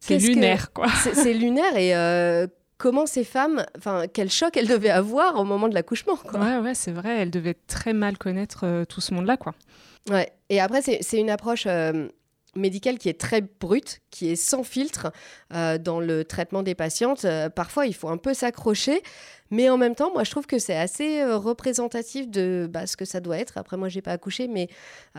c'est 0.00 0.18
lunaire, 0.18 0.72
quoi. 0.72 0.86
C'est 1.12 1.34
lunaire 1.34 1.76
et 1.76 2.48
comment 2.78 3.06
ces 3.06 3.24
femmes, 3.24 3.64
enfin, 3.78 4.04
quel 4.12 4.30
choc 4.30 4.56
elles 4.56 4.68
devaient 4.68 4.90
avoir 4.90 5.38
au 5.38 5.44
moment 5.44 5.68
de 5.68 5.74
l'accouchement. 5.74 6.18
Ouais, 6.34 6.58
ouais, 6.58 6.74
c'est 6.74 6.92
vrai, 6.92 7.18
elles 7.18 7.30
devaient 7.30 7.56
très 7.66 7.92
mal 7.92 8.18
connaître 8.18 8.64
euh, 8.64 8.84
tout 8.84 9.00
ce 9.00 9.14
monde-là, 9.14 9.36
quoi. 9.36 9.54
Ouais, 10.10 10.32
et 10.50 10.60
après, 10.60 10.82
c'est 10.82 11.18
une 11.18 11.30
approche 11.30 11.64
euh, 11.66 12.08
médicale 12.56 12.98
qui 12.98 13.08
est 13.08 13.18
très 13.18 13.40
brute, 13.40 14.02
qui 14.10 14.30
est 14.30 14.36
sans 14.36 14.62
filtre 14.62 15.12
euh, 15.54 15.78
dans 15.78 16.00
le 16.00 16.24
traitement 16.24 16.62
des 16.62 16.74
patientes. 16.74 17.26
parfois, 17.54 17.86
il 17.86 17.94
faut 17.94 18.08
un 18.08 18.18
peu 18.18 18.34
s'accrocher, 18.34 19.02
Mais 19.50 19.68
en 19.68 19.76
même 19.76 19.94
temps, 19.94 20.10
moi, 20.12 20.24
je 20.24 20.30
trouve 20.30 20.46
que 20.46 20.58
c'est 20.58 20.76
assez 20.76 21.20
euh, 21.20 21.36
représentatif 21.36 22.30
de 22.30 22.68
bah, 22.70 22.86
ce 22.86 22.96
que 22.96 23.04
ça 23.04 23.20
doit 23.20 23.38
être. 23.38 23.58
Après, 23.58 23.76
moi, 23.76 23.88
j'ai 23.88 24.00
pas 24.00 24.12
accouché, 24.12 24.48
mais 24.48 24.68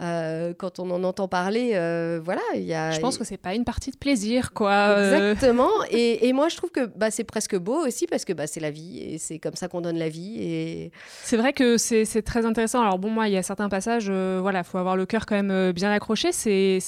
euh, 0.01 0.53
quand 0.58 0.79
on 0.79 0.89
en 0.89 1.03
entend 1.03 1.27
parler, 1.27 1.72
euh, 1.75 2.20
voilà, 2.24 2.41
il 2.55 2.63
y 2.63 2.74
a. 2.74 2.91
Je 2.91 3.00
pense 3.00 3.17
que 3.17 3.24
c'est 3.24 3.38
pas 3.38 3.53
une 3.53 3.65
partie 3.65 3.91
de 3.91 3.98
plaisir, 3.98 4.51
quoi. 4.53 4.98
Exactement. 5.00 5.70
Et, 5.91 6.27
et, 6.27 6.34
moi, 6.34 6.50
je 6.50 6.58
trouve 6.58 6.72
que 6.72 6.86
bah, 6.86 7.12
c'est 7.12 7.24
presque 7.24 7.55
beau 7.55 7.86
aussi 7.86 8.08
parce 8.08 8.25
que 8.25 8.34
bah, 8.34 8.48
c'est 8.48 8.60
la 8.60 8.72
vie 8.72 9.00
et 9.00 9.20
c'est 9.20 9.38
comme 9.38 9.55
ça 9.55 9.67
qu'on 9.67 9.82
donne 9.82 9.98
la 9.98 10.10
vie. 10.10 10.38
Et 10.41 10.91
c'est 11.24 11.38
vrai 11.38 11.53
que 11.53 11.77
c'est 11.77 12.22
très 12.24 12.46
intéressant. 12.46 12.82
Alors 12.82 12.98
bon, 12.98 13.12
moi, 13.12 13.27
il 13.27 13.34
y 13.34 13.38
a 13.38 13.44
certains 13.44 13.70
passages, 13.70 14.10
voilà, 14.10 14.63
faut 14.63 14.79
avoir 14.79 14.98
le 14.98 15.05
cœur 15.05 15.25
quand 15.27 15.41
même 15.41 15.72
bien 15.72 15.91
accroché. 15.91 16.32
C'est 16.32 16.79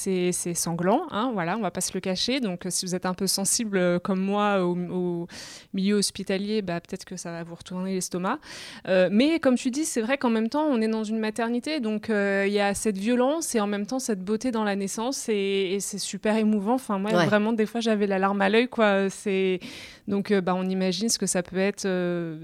sanglant, 0.56 1.04
hein, 1.12 1.30
voilà, 1.34 1.56
on 1.56 1.62
va 1.62 1.72
pas 1.72 1.82
se 1.82 1.94
le 1.94 2.00
cacher. 2.00 2.40
Donc, 2.40 2.66
si 2.70 2.86
vous 2.86 2.96
êtes 2.96 3.06
un 3.06 3.14
peu 3.14 3.28
sensible 3.28 4.00
comme 4.00 4.20
moi 4.20 4.66
au, 4.66 4.76
au 4.76 5.28
milieu 5.74 5.96
hospitalier, 5.96 6.62
bah, 6.62 6.82
peut-être 6.82 7.06
que 7.06 7.16
ça 7.16 7.27
va 7.32 7.44
vous 7.44 7.56
retourner 7.56 7.94
l'estomac. 7.94 8.40
Euh, 8.88 9.10
mais 9.12 9.40
comme 9.40 9.56
tu 9.56 9.72
dis, 9.72 9.86
c'est 9.86 10.02
vrai 10.02 10.18
qu'en 10.18 10.30
même 10.30 10.50
temps, 10.50 10.66
on 10.66 10.82
est 10.82 10.88
dans 10.88 11.04
une 11.04 11.20
maternité, 11.20 11.80
donc 11.80 12.10
euh, 12.10 12.46
il 12.48 12.54
y 12.54 12.60
a 12.60 12.74
cette 12.74 12.98
violence 12.98 13.56
et 13.56 13.60
en 13.60 13.68
même 13.68 13.86
temps 13.86 14.00
cette 14.00 14.24
beauté 14.24 14.52
dans 14.52 14.64
la 14.64 14.76
naissance 14.76 15.30
et, 15.30 15.78
c'est 15.80 16.00
super 16.00 16.36
émouvant. 16.36 16.74
Enfin, 16.74 16.98
moi, 16.98 17.12
vraiment, 17.26 17.54
des 17.54 17.66
fois, 17.66 17.82
j'avais 17.82 18.08
la 18.08 18.20
larme 18.20 18.42
à 18.42 18.50
l'œil, 18.50 18.68
quoi. 18.68 19.10
C'est 19.10 19.60
donc, 20.08 20.32
euh, 20.32 20.42
bah, 20.42 20.56
on 20.56 20.68
imagine 20.68 21.10
ce 21.10 21.18
que 21.18 21.26
ça 21.26 21.44
peut 21.44 21.58
être 21.58 21.86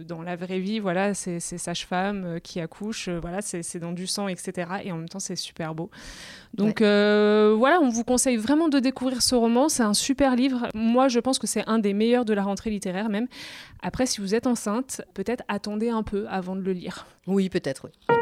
dans 0.04 0.22
la 0.22 0.36
vraie 0.36 0.60
vie. 0.60 0.80
Voilà, 0.80 1.14
c'est 1.14 1.40
sage-femme 1.40 2.40
qui 2.44 2.60
accouche, 2.60 3.10
voilà, 3.10 3.42
c'est 3.42 3.80
dans 3.80 3.92
du 3.92 4.08
sang, 4.08 4.28
etc. 4.28 4.68
Et 4.84 4.92
en 4.92 4.98
même 4.98 5.10
temps, 5.10 5.20
c'est 5.20 5.36
super 5.36 5.74
beau. 5.74 5.90
Donc 6.54 6.82
voilà, 6.82 7.80
on 7.82 7.90
vous 7.90 8.04
conseille 8.04 8.38
vraiment 8.38 8.70
de 8.70 8.80
découvrir 8.80 9.22
ce 9.22 9.36
roman. 9.36 9.70
C'est 9.70 9.84
un 9.84 9.94
super 9.94 10.36
livre. 10.36 10.68
Moi, 10.74 11.08
je 11.08 11.20
pense 11.20 11.40
que 11.40 11.48
c'est 11.48 11.68
un 11.68 11.80
des 11.80 11.94
meilleurs 11.94 12.26
de 12.26 12.34
la 12.34 12.44
rentrée 12.44 12.70
littéraire 12.70 13.10
même. 13.10 13.28
Après, 13.82 14.06
si 14.06 14.22
vous 14.22 14.36
êtes 14.36 14.48
enceinte, 14.48 15.02
peut-être 15.14 15.44
attendez 15.48 15.90
un 15.90 16.04
peu 16.04 16.26
avant 16.30 16.56
de 16.56 16.62
le 16.62 16.74
lire. 16.74 17.06
Oui, 17.28 17.50
peut-être, 17.50 17.86
oui. 17.86 18.16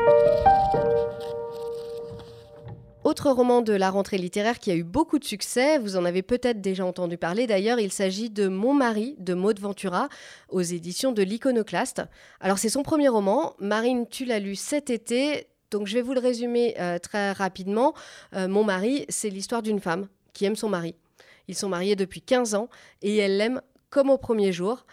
Autre 3.03 3.31
roman 3.31 3.63
de 3.63 3.73
la 3.73 3.89
rentrée 3.89 4.19
littéraire 4.19 4.59
qui 4.59 4.69
a 4.69 4.75
eu 4.75 4.83
beaucoup 4.83 5.17
de 5.17 5.23
succès, 5.23 5.79
vous 5.79 5.97
en 5.97 6.05
avez 6.05 6.21
peut-être 6.21 6.61
déjà 6.61 6.85
entendu 6.85 7.17
parler 7.17 7.47
d'ailleurs, 7.47 7.79
il 7.79 7.91
s'agit 7.91 8.29
de 8.29 8.47
Mon 8.47 8.75
mari 8.75 9.15
de 9.17 9.33
Maud 9.33 9.59
Ventura 9.59 10.07
aux 10.49 10.61
éditions 10.61 11.11
de 11.11 11.23
l'Iconoclaste. 11.23 12.03
Alors 12.41 12.59
c'est 12.59 12.69
son 12.69 12.83
premier 12.83 13.07
roman, 13.07 13.55
Marine 13.57 14.05
tu 14.07 14.23
l'as 14.23 14.37
lu 14.37 14.55
cet 14.55 14.91
été, 14.91 15.47
donc 15.71 15.87
je 15.87 15.95
vais 15.95 16.03
vous 16.03 16.13
le 16.13 16.19
résumer 16.19 16.75
euh, 16.79 16.99
très 16.99 17.31
rapidement. 17.31 17.95
Euh, 18.35 18.47
Mon 18.47 18.63
mari, 18.63 19.07
c'est 19.09 19.31
l'histoire 19.31 19.63
d'une 19.63 19.79
femme 19.79 20.07
qui 20.33 20.45
aime 20.45 20.55
son 20.55 20.69
mari. 20.69 20.93
Ils 21.47 21.55
sont 21.55 21.69
mariés 21.69 21.95
depuis 21.95 22.21
15 22.21 22.53
ans 22.53 22.69
et 23.01 23.17
elle 23.17 23.37
l'aime 23.37 23.61
comme 23.89 24.11
au 24.11 24.19
premier 24.19 24.53
jour 24.53 24.85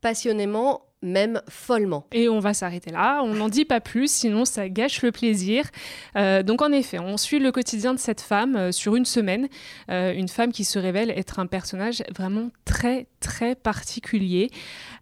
passionnément, 0.00 0.85
même 1.02 1.40
follement. 1.48 2.06
Et 2.12 2.28
on 2.28 2.40
va 2.40 2.54
s'arrêter 2.54 2.90
là, 2.90 3.20
on 3.22 3.34
n'en 3.34 3.48
dit 3.48 3.64
pas 3.64 3.80
plus, 3.80 4.10
sinon 4.10 4.44
ça 4.44 4.68
gâche 4.68 5.02
le 5.02 5.12
plaisir. 5.12 5.64
Euh, 6.16 6.42
donc 6.42 6.62
en 6.62 6.72
effet, 6.72 6.98
on 6.98 7.16
suit 7.16 7.38
le 7.38 7.52
quotidien 7.52 7.92
de 7.92 7.98
cette 7.98 8.20
femme 8.20 8.56
euh, 8.56 8.72
sur 8.72 8.96
une 8.96 9.04
semaine, 9.04 9.48
euh, 9.90 10.12
une 10.14 10.28
femme 10.28 10.52
qui 10.52 10.64
se 10.64 10.78
révèle 10.78 11.10
être 11.10 11.38
un 11.38 11.46
personnage 11.46 12.02
vraiment 12.16 12.50
très 12.64 13.06
très 13.20 13.54
particulier. 13.54 14.50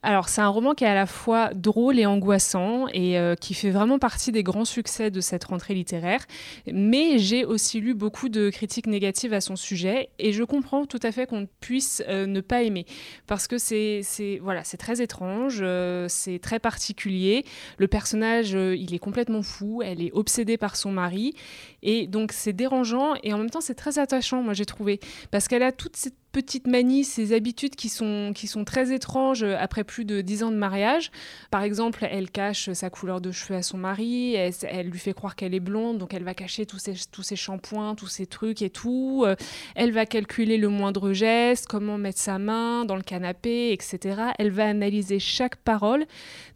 Alors 0.03 0.29
c'est 0.29 0.41
un 0.41 0.49
roman 0.49 0.75
qui 0.75 0.85
est 0.85 0.89
à 0.89 0.95
la 0.95 1.07
fois 1.07 1.51
drôle 1.55 1.99
et 1.99 2.07
angoissant 2.07 2.87
et 2.93 3.17
qui 3.41 3.55
fait 3.55 3.71
vraiment 3.71 3.99
partie 3.99 4.33
des 4.33 4.43
grands 4.43 4.65
succès 4.65 5.11
de 5.11 5.21
cette 5.21 5.45
rentrée 5.45 5.75
littéraire, 5.75 6.25
mais 6.71 7.19
j'ai 7.19 7.45
aussi 7.45 7.81
lu 7.81 7.95
beaucoup 7.95 8.29
de 8.29 8.51
critiques 8.51 8.87
négatives 8.87 9.33
à 9.33 9.41
son 9.41 9.57
sujet 9.57 10.11
et 10.19 10.33
je 10.33 10.45
comprends 10.45 10.85
tout 10.85 11.01
à 11.03 11.11
fait 11.11 11.27
qu'on 11.27 11.49
puisse 11.61 12.03
ne 12.09 12.41
pas 12.41 12.63
aimer 12.63 12.85
parce 13.27 13.47
que 13.47 13.57
c'est 13.57 14.03
voilà, 14.43 14.63
c'est 14.65 14.77
très 14.77 15.01
étrange, 15.01 15.63
euh, 15.85 16.07
c'est 16.09 16.39
très 16.39 16.59
particulier. 16.59 17.45
Le 17.79 17.87
personnage, 17.87 18.55
euh, 18.55 18.77
il 18.77 18.95
est 18.95 18.99
complètement 18.99 19.43
fou, 19.43 19.83
elle 19.85 20.03
est 20.03 20.13
obsédée 20.13 20.57
par 20.57 20.77
son 20.77 20.91
mari, 20.91 21.35
et 21.83 22.07
donc 22.07 22.33
c'est 22.33 22.53
dérangeant, 22.53 23.15
et 23.23 23.33
en 23.33 23.39
même 23.39 23.51
temps 23.51 23.61
c'est 23.61 23.75
très 23.75 23.99
attachant, 23.99 24.43
moi 24.43 24.55
j'ai 24.55 24.67
trouvé, 24.67 25.01
parce 25.31 25.49
qu'elle 25.49 25.63
a 25.63 25.73
toute 25.73 25.97
cette 25.97 26.17
petites 26.35 26.67
manies, 26.67 27.05
ces 27.05 27.33
habitudes 27.33 27.77
qui 27.77 27.89
sont, 27.89 28.33
qui 28.35 28.49
sont 28.49 28.65
très 28.65 28.93
étranges 28.93 29.45
après 29.45 29.85
plus 29.85 30.05
de 30.05 30.21
dix 30.21 30.43
ans 30.43 30.51
de 30.51 30.57
mariage. 30.57 31.13
Par 31.53 31.63
exemple, 31.63 32.07
elle 32.11 32.29
cache 32.29 32.73
sa 32.73 32.91
couleur 32.91 33.21
de 33.21 33.31
cheveux 33.31 33.57
à 33.57 33.63
son 33.63 33.79
mari, 33.79 34.35
elle, 34.35 34.89
lui 34.89 34.99
fait 34.99 35.15
croire 35.15 35.37
qu'elle 35.37 35.55
est 35.55 35.61
blonde, 35.61 35.99
donc 35.99 36.13
elle 36.13 36.25
va 36.25 36.35
cacher 36.35 36.67
tous 36.67 36.79
ses, 36.79 36.95
tous 37.13 37.23
ses 37.23 37.37
shampoings, 37.37 37.95
tous 37.95 38.09
ses 38.09 38.27
trucs 38.27 38.63
et 38.63 38.71
tout. 38.71 39.23
Euh, 39.25 39.37
elle 39.77 39.93
va 39.93 40.07
calculer 40.07 40.59
le 40.59 40.69
moindre 40.69 41.13
geste, 41.13 41.69
comment 41.69 41.99
mettre 41.99 42.19
sa 42.19 42.41
main 42.41 42.85
dans 42.85 42.97
le 42.97 43.03
canapé, 43.03 43.73
etc. 43.73 44.33
Elle 44.39 44.51
va 44.51 44.67
analyser 44.67 45.21
chaque 45.21 45.55
parole. 45.57 46.05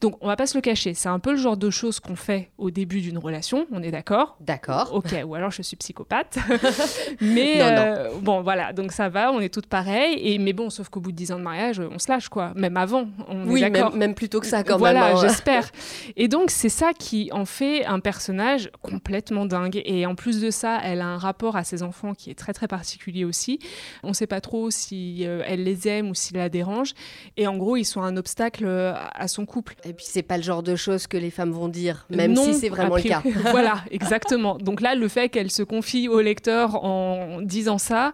Donc 0.00 0.16
on 0.20 0.26
va 0.26 0.34
pas 0.34 0.46
se 0.46 0.58
le 0.58 0.60
cacher, 0.60 0.94
c'est 0.94 1.08
un 1.08 1.20
peu 1.20 1.30
le 1.30 1.38
genre 1.38 1.56
de 1.56 1.70
choses 1.70 2.00
qu'on 2.00 2.16
fait 2.16 2.50
au 2.58 2.72
début 2.72 3.00
d'une 3.00 3.18
relation, 3.18 3.68
on 3.70 3.80
est 3.80 3.92
d'accord? 3.92 4.36
D'accord. 4.40 4.92
Ok, 4.92 5.14
ou 5.24 5.36
alors 5.36 5.52
je 5.52 5.62
suis 5.62 5.76
psychopathe. 5.76 6.38
Mais 7.20 7.58
euh, 7.60 8.10
bon, 8.20 8.42
voilà, 8.42 8.72
donc 8.72 8.90
ça 8.90 9.08
va, 9.08 9.30
on 9.30 9.40
est 9.40 9.54
toutes 9.54 9.67
pareil. 9.68 10.18
Et, 10.20 10.38
mais 10.38 10.52
bon, 10.52 10.70
sauf 10.70 10.88
qu'au 10.88 11.00
bout 11.00 11.12
de 11.12 11.16
10 11.16 11.32
ans 11.32 11.38
de 11.38 11.44
mariage, 11.44 11.80
on 11.80 11.98
se 11.98 12.10
lâche, 12.10 12.28
quoi. 12.28 12.52
Même 12.54 12.76
avant, 12.76 13.08
on 13.28 13.48
oui, 13.48 13.62
est 13.62 13.70
même, 13.70 13.94
même 13.94 14.14
plutôt 14.14 14.40
que 14.40 14.46
ça, 14.46 14.62
quand 14.64 14.74
même. 14.74 14.78
Voilà, 14.78 15.12
hein. 15.12 15.20
j'espère. 15.20 15.70
Et 16.16 16.28
donc, 16.28 16.50
c'est 16.50 16.68
ça 16.68 16.92
qui 16.92 17.30
en 17.32 17.44
fait 17.44 17.84
un 17.84 18.00
personnage 18.00 18.70
complètement 18.82 19.46
dingue. 19.46 19.80
Et 19.84 20.06
en 20.06 20.14
plus 20.14 20.40
de 20.40 20.50
ça, 20.50 20.80
elle 20.82 21.00
a 21.00 21.06
un 21.06 21.18
rapport 21.18 21.56
à 21.56 21.64
ses 21.64 21.82
enfants 21.82 22.14
qui 22.14 22.30
est 22.30 22.34
très, 22.34 22.52
très 22.52 22.68
particulier 22.68 23.24
aussi. 23.24 23.58
On 24.02 24.08
ne 24.08 24.12
sait 24.12 24.26
pas 24.26 24.40
trop 24.40 24.70
si 24.70 25.26
euh, 25.26 25.42
elle 25.46 25.64
les 25.64 25.88
aime 25.88 26.10
ou 26.10 26.14
s'il 26.14 26.36
la 26.36 26.48
dérange. 26.48 26.94
Et 27.36 27.46
en 27.46 27.56
gros, 27.56 27.76
ils 27.76 27.84
sont 27.84 28.02
un 28.02 28.16
obstacle 28.16 28.64
euh, 28.66 28.94
à 29.14 29.28
son 29.28 29.46
couple. 29.46 29.74
Et 29.84 29.92
puis, 29.92 30.06
c'est 30.08 30.22
pas 30.22 30.36
le 30.36 30.42
genre 30.42 30.62
de 30.62 30.76
choses 30.76 31.06
que 31.06 31.16
les 31.16 31.30
femmes 31.30 31.52
vont 31.52 31.68
dire, 31.68 32.06
même 32.10 32.34
si 32.36 32.54
c'est 32.54 32.68
vraiment 32.68 32.96
le 32.96 33.02
cas. 33.02 33.22
voilà, 33.50 33.84
exactement. 33.90 34.58
Donc 34.58 34.80
là, 34.80 34.94
le 34.94 35.08
fait 35.08 35.28
qu'elle 35.28 35.50
se 35.50 35.62
confie 35.62 36.08
au 36.08 36.20
lecteur 36.20 36.84
en 36.84 37.40
disant 37.42 37.78
ça, 37.78 38.12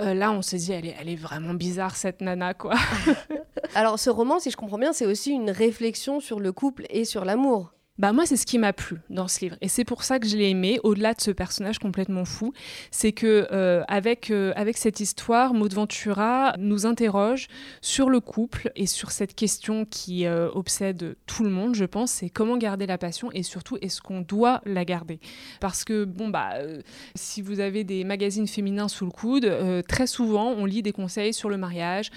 euh, 0.00 0.14
là, 0.14 0.32
on 0.32 0.42
s'est 0.42 0.58
dit, 0.58 0.72
elle 0.72 0.86
est, 0.86 0.96
elle 1.00 1.08
est 1.08 1.16
vraiment 1.16 1.54
bizarre, 1.54 1.96
cette 1.96 2.20
nana, 2.20 2.54
quoi. 2.54 2.74
Alors, 3.74 3.98
ce 3.98 4.10
roman, 4.10 4.38
si 4.38 4.50
je 4.50 4.56
comprends 4.56 4.78
bien, 4.78 4.92
c'est 4.92 5.06
aussi 5.06 5.32
une 5.32 5.50
réflexion 5.50 6.20
sur 6.20 6.40
le 6.40 6.52
couple 6.52 6.86
et 6.90 7.04
sur 7.04 7.24
l'amour. 7.24 7.72
Bah 7.98 8.12
moi 8.12 8.26
c'est 8.26 8.36
ce 8.36 8.46
qui 8.46 8.58
m'a 8.58 8.72
plu 8.72 8.98
dans 9.10 9.26
ce 9.26 9.40
livre. 9.40 9.56
Et 9.60 9.66
c'est 9.66 9.84
pour 9.84 10.04
ça 10.04 10.20
que 10.20 10.28
je 10.28 10.36
l'ai 10.36 10.50
aimé 10.50 10.78
au-delà 10.84 11.14
de 11.14 11.20
ce 11.20 11.32
personnage 11.32 11.80
complètement 11.80 12.24
fou. 12.24 12.52
C'est 12.92 13.10
que 13.10 13.48
euh, 13.50 13.82
avec 13.88 14.30
euh, 14.30 14.52
avec 14.54 14.76
cette 14.76 15.00
histoire 15.00 15.52
Maud 15.52 15.72
Ventura 15.74 16.54
nous 16.58 16.86
interroge 16.86 17.48
sur 17.80 18.08
le 18.08 18.20
couple 18.20 18.70
et 18.76 18.86
sur 18.86 19.10
cette 19.10 19.34
question 19.34 19.84
qui 19.84 20.26
euh, 20.26 20.48
obsède 20.54 21.16
tout 21.26 21.42
le 21.42 21.50
monde 21.50 21.74
je 21.74 21.84
pense. 21.84 22.12
C'est 22.12 22.30
comment 22.30 22.56
garder 22.56 22.86
la 22.86 22.98
passion 22.98 23.32
et 23.32 23.42
surtout 23.42 23.78
est-ce 23.82 24.00
qu'on 24.00 24.20
doit 24.20 24.60
la 24.64 24.84
garder? 24.84 25.18
Parce 25.58 25.82
que 25.82 26.04
bon 26.04 26.28
bah 26.28 26.52
si 27.16 27.42
vous 27.42 27.58
avez 27.58 27.82
des 27.82 28.04
magazines 28.04 28.46
féminins 28.46 28.86
sous 28.86 29.06
le 29.06 29.10
coude 29.10 29.52
très 29.88 30.06
souvent 30.06 30.52
on 30.52 30.64
lit 30.66 30.82
des 30.82 30.92
conseils 30.92 31.34
sur 31.34 31.48
le 31.48 31.56
mariage 31.56 32.10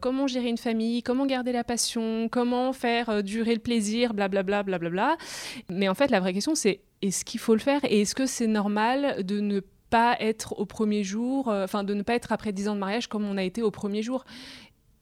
comment 0.00 0.26
gérer 0.26 0.48
une 0.48 0.58
famille 0.58 1.02
comment 1.02 1.24
garder 1.24 1.52
la 1.52 1.64
passion 1.64 2.28
comment 2.30 2.74
faire 2.74 3.22
durer 3.22 3.54
le 3.54 3.60
plaisir 3.60 4.12
blablabla 4.12 4.62
bla, 4.62 4.78
bla, 4.78 4.90
bla, 4.90 4.90
bla. 4.90 5.21
Mais 5.68 5.88
en 5.88 5.94
fait, 5.94 6.10
la 6.10 6.20
vraie 6.20 6.32
question, 6.32 6.54
c'est 6.54 6.80
est-ce 7.02 7.24
qu'il 7.24 7.40
faut 7.40 7.54
le 7.54 7.60
faire 7.60 7.80
et 7.84 8.02
est-ce 8.02 8.14
que 8.14 8.26
c'est 8.26 8.46
normal 8.46 9.24
de 9.24 9.40
ne 9.40 9.60
pas 9.90 10.16
être 10.20 10.58
au 10.58 10.64
premier 10.64 11.04
jour, 11.04 11.48
euh, 11.48 11.64
enfin 11.64 11.84
de 11.84 11.92
ne 11.92 12.02
pas 12.02 12.14
être 12.14 12.32
après 12.32 12.52
10 12.52 12.68
ans 12.68 12.74
de 12.74 12.80
mariage 12.80 13.08
comme 13.08 13.24
on 13.24 13.36
a 13.36 13.42
été 13.42 13.62
au 13.62 13.70
premier 13.70 14.02
jour? 14.02 14.24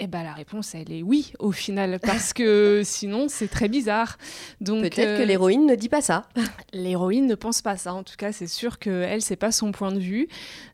Eh 0.02 0.06
ben, 0.06 0.22
la 0.22 0.32
réponse, 0.32 0.74
elle 0.74 0.90
est 0.90 1.02
oui, 1.02 1.34
au 1.38 1.52
final, 1.52 2.00
parce 2.00 2.32
que 2.32 2.80
sinon, 2.86 3.26
c'est 3.28 3.48
très 3.48 3.68
bizarre. 3.68 4.16
Donc 4.62 4.80
Peut-être 4.80 5.18
que 5.18 5.22
euh, 5.22 5.24
l'héroïne 5.26 5.66
ne 5.66 5.74
dit 5.74 5.90
pas 5.90 6.00
ça. 6.00 6.26
L'héroïne 6.72 7.26
ne 7.26 7.34
pense 7.34 7.60
pas 7.60 7.76
ça. 7.76 7.92
En 7.92 8.02
tout 8.02 8.16
cas, 8.16 8.32
c'est 8.32 8.46
sûr 8.46 8.78
qu'elle, 8.78 9.20
c'est 9.20 9.36
pas 9.36 9.52
son 9.52 9.72
point 9.72 9.92
de 9.92 9.98
vue. 9.98 10.26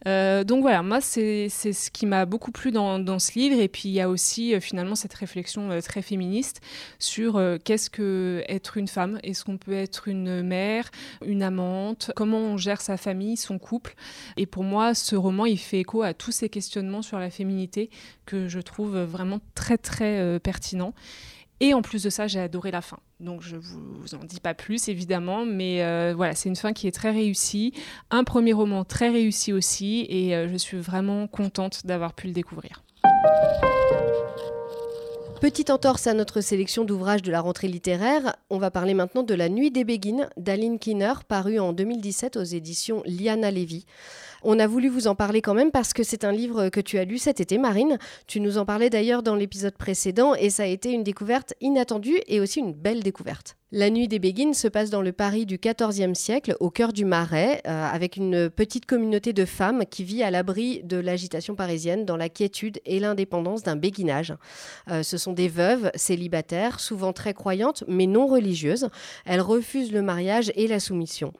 Euh, 0.06 0.44
donc 0.44 0.62
voilà, 0.62 0.84
moi, 0.84 1.00
c'est 1.00 1.48
ce 1.48 1.90
qui 1.90 2.06
m'a 2.06 2.24
beaucoup 2.24 2.52
plu 2.52 2.70
dans, 2.70 3.00
dans, 3.00 3.18
ce 3.18 3.32
livre. 3.36 3.58
Et 3.60 3.66
puis, 3.66 3.88
il 3.88 3.92
y 3.92 4.00
a 4.00 4.08
aussi, 4.08 4.54
euh, 4.54 4.60
finalement, 4.60 4.94
cette 4.94 5.14
réflexion 5.14 5.76
très 5.80 6.02
féministe 6.02 6.60
sur 7.00 7.42
qu'est-ce 7.64 7.90
que 7.90 8.44
être 8.48 8.76
une 8.76 8.86
femme? 8.86 9.18
Est-ce 9.24 9.44
qu'on 9.44 9.56
peut 9.56 9.72
être 9.72 10.06
une 10.06 10.42
mère, 10.42 10.88
une 11.24 11.42
amante? 11.42 12.12
Comment 12.14 12.38
on 12.38 12.56
gère 12.56 12.80
sa 12.80 12.96
famille, 12.96 13.36
son 13.36 13.58
couple? 13.58 13.96
Et 14.36 14.46
pour 14.46 14.62
moi, 14.62 14.94
ce 14.94 15.16
roman, 15.16 15.46
il 15.46 15.58
fait 15.58 15.80
écho 15.80 16.02
à 16.02 16.14
tous 16.14 16.30
ces 16.30 16.48
questionnements 16.48 17.02
sur 17.02 17.18
la 17.18 17.30
féminité 17.30 17.90
que 18.24 18.46
je 18.46 18.60
trouve 18.60 18.96
vraiment 18.98 19.15
très 19.54 19.78
très 19.78 20.18
euh, 20.18 20.38
pertinent. 20.38 20.92
Et 21.60 21.72
en 21.72 21.80
plus 21.80 22.02
de 22.02 22.10
ça, 22.10 22.26
j'ai 22.26 22.40
adoré 22.40 22.70
la 22.70 22.82
fin. 22.82 22.98
Donc 23.18 23.40
je 23.40 23.56
vous 23.56 24.14
en 24.14 24.24
dis 24.24 24.40
pas 24.40 24.52
plus 24.52 24.88
évidemment, 24.88 25.46
mais 25.46 25.82
euh, 25.82 26.12
voilà, 26.14 26.34
c'est 26.34 26.50
une 26.50 26.56
fin 26.56 26.74
qui 26.74 26.86
est 26.86 26.92
très 26.92 27.10
réussie, 27.10 27.72
un 28.10 28.24
premier 28.24 28.52
roman 28.52 28.84
très 28.84 29.08
réussi 29.08 29.54
aussi, 29.54 30.06
et 30.10 30.36
euh, 30.36 30.48
je 30.48 30.56
suis 30.56 30.76
vraiment 30.76 31.26
contente 31.26 31.86
d'avoir 31.86 32.12
pu 32.12 32.26
le 32.26 32.34
découvrir. 32.34 32.82
Petite 35.40 35.70
entorse 35.70 36.06
à 36.06 36.14
notre 36.14 36.40
sélection 36.40 36.84
d'ouvrages 36.84 37.22
de 37.22 37.30
la 37.30 37.40
rentrée 37.40 37.68
littéraire, 37.68 38.36
on 38.50 38.58
va 38.58 38.70
parler 38.70 38.94
maintenant 38.94 39.22
de 39.22 39.34
La 39.34 39.48
Nuit 39.48 39.70
des 39.70 39.84
Béguines 39.84 40.28
d'Aline 40.36 40.78
Kinner, 40.78 41.12
paru 41.28 41.58
en 41.58 41.72
2017 41.72 42.36
aux 42.36 42.42
éditions 42.42 43.02
Liana 43.06 43.50
Levy. 43.50 43.86
On 44.48 44.60
a 44.60 44.68
voulu 44.68 44.88
vous 44.88 45.08
en 45.08 45.16
parler 45.16 45.42
quand 45.42 45.54
même 45.54 45.72
parce 45.72 45.92
que 45.92 46.04
c'est 46.04 46.22
un 46.22 46.30
livre 46.30 46.68
que 46.68 46.78
tu 46.78 46.98
as 46.98 47.04
lu 47.04 47.18
cet 47.18 47.40
été, 47.40 47.58
Marine. 47.58 47.98
Tu 48.28 48.38
nous 48.38 48.58
en 48.58 48.64
parlais 48.64 48.90
d'ailleurs 48.90 49.24
dans 49.24 49.34
l'épisode 49.34 49.76
précédent 49.76 50.36
et 50.36 50.50
ça 50.50 50.62
a 50.62 50.66
été 50.66 50.92
une 50.92 51.02
découverte 51.02 51.54
inattendue 51.60 52.20
et 52.28 52.38
aussi 52.38 52.60
une 52.60 52.72
belle 52.72 53.02
découverte. 53.02 53.56
La 53.72 53.90
nuit 53.90 54.06
des 54.06 54.20
Béguines 54.20 54.54
se 54.54 54.68
passe 54.68 54.90
dans 54.90 55.02
le 55.02 55.10
Paris 55.10 55.44
du 55.44 55.58
XIVe 55.58 56.14
siècle, 56.14 56.54
au 56.60 56.70
cœur 56.70 56.92
du 56.92 57.04
Marais, 57.04 57.62
euh, 57.66 57.84
avec 57.84 58.16
une 58.16 58.48
petite 58.48 58.86
communauté 58.86 59.32
de 59.32 59.44
femmes 59.44 59.82
qui 59.90 60.04
vit 60.04 60.22
à 60.22 60.30
l'abri 60.30 60.82
de 60.84 60.98
l'agitation 60.98 61.56
parisienne, 61.56 62.04
dans 62.04 62.16
la 62.16 62.28
quiétude 62.28 62.78
et 62.86 63.00
l'indépendance 63.00 63.64
d'un 63.64 63.74
béguinage. 63.74 64.32
Euh, 64.88 65.02
ce 65.02 65.18
sont 65.18 65.32
des 65.32 65.48
veuves 65.48 65.90
célibataires, 65.96 66.78
souvent 66.78 67.12
très 67.12 67.34
croyantes, 67.34 67.82
mais 67.88 68.06
non 68.06 68.28
religieuses. 68.28 68.88
Elles 69.24 69.40
refusent 69.40 69.90
le 69.90 70.00
mariage 70.00 70.52
et 70.54 70.68
la 70.68 70.78
soumission. 70.78 71.32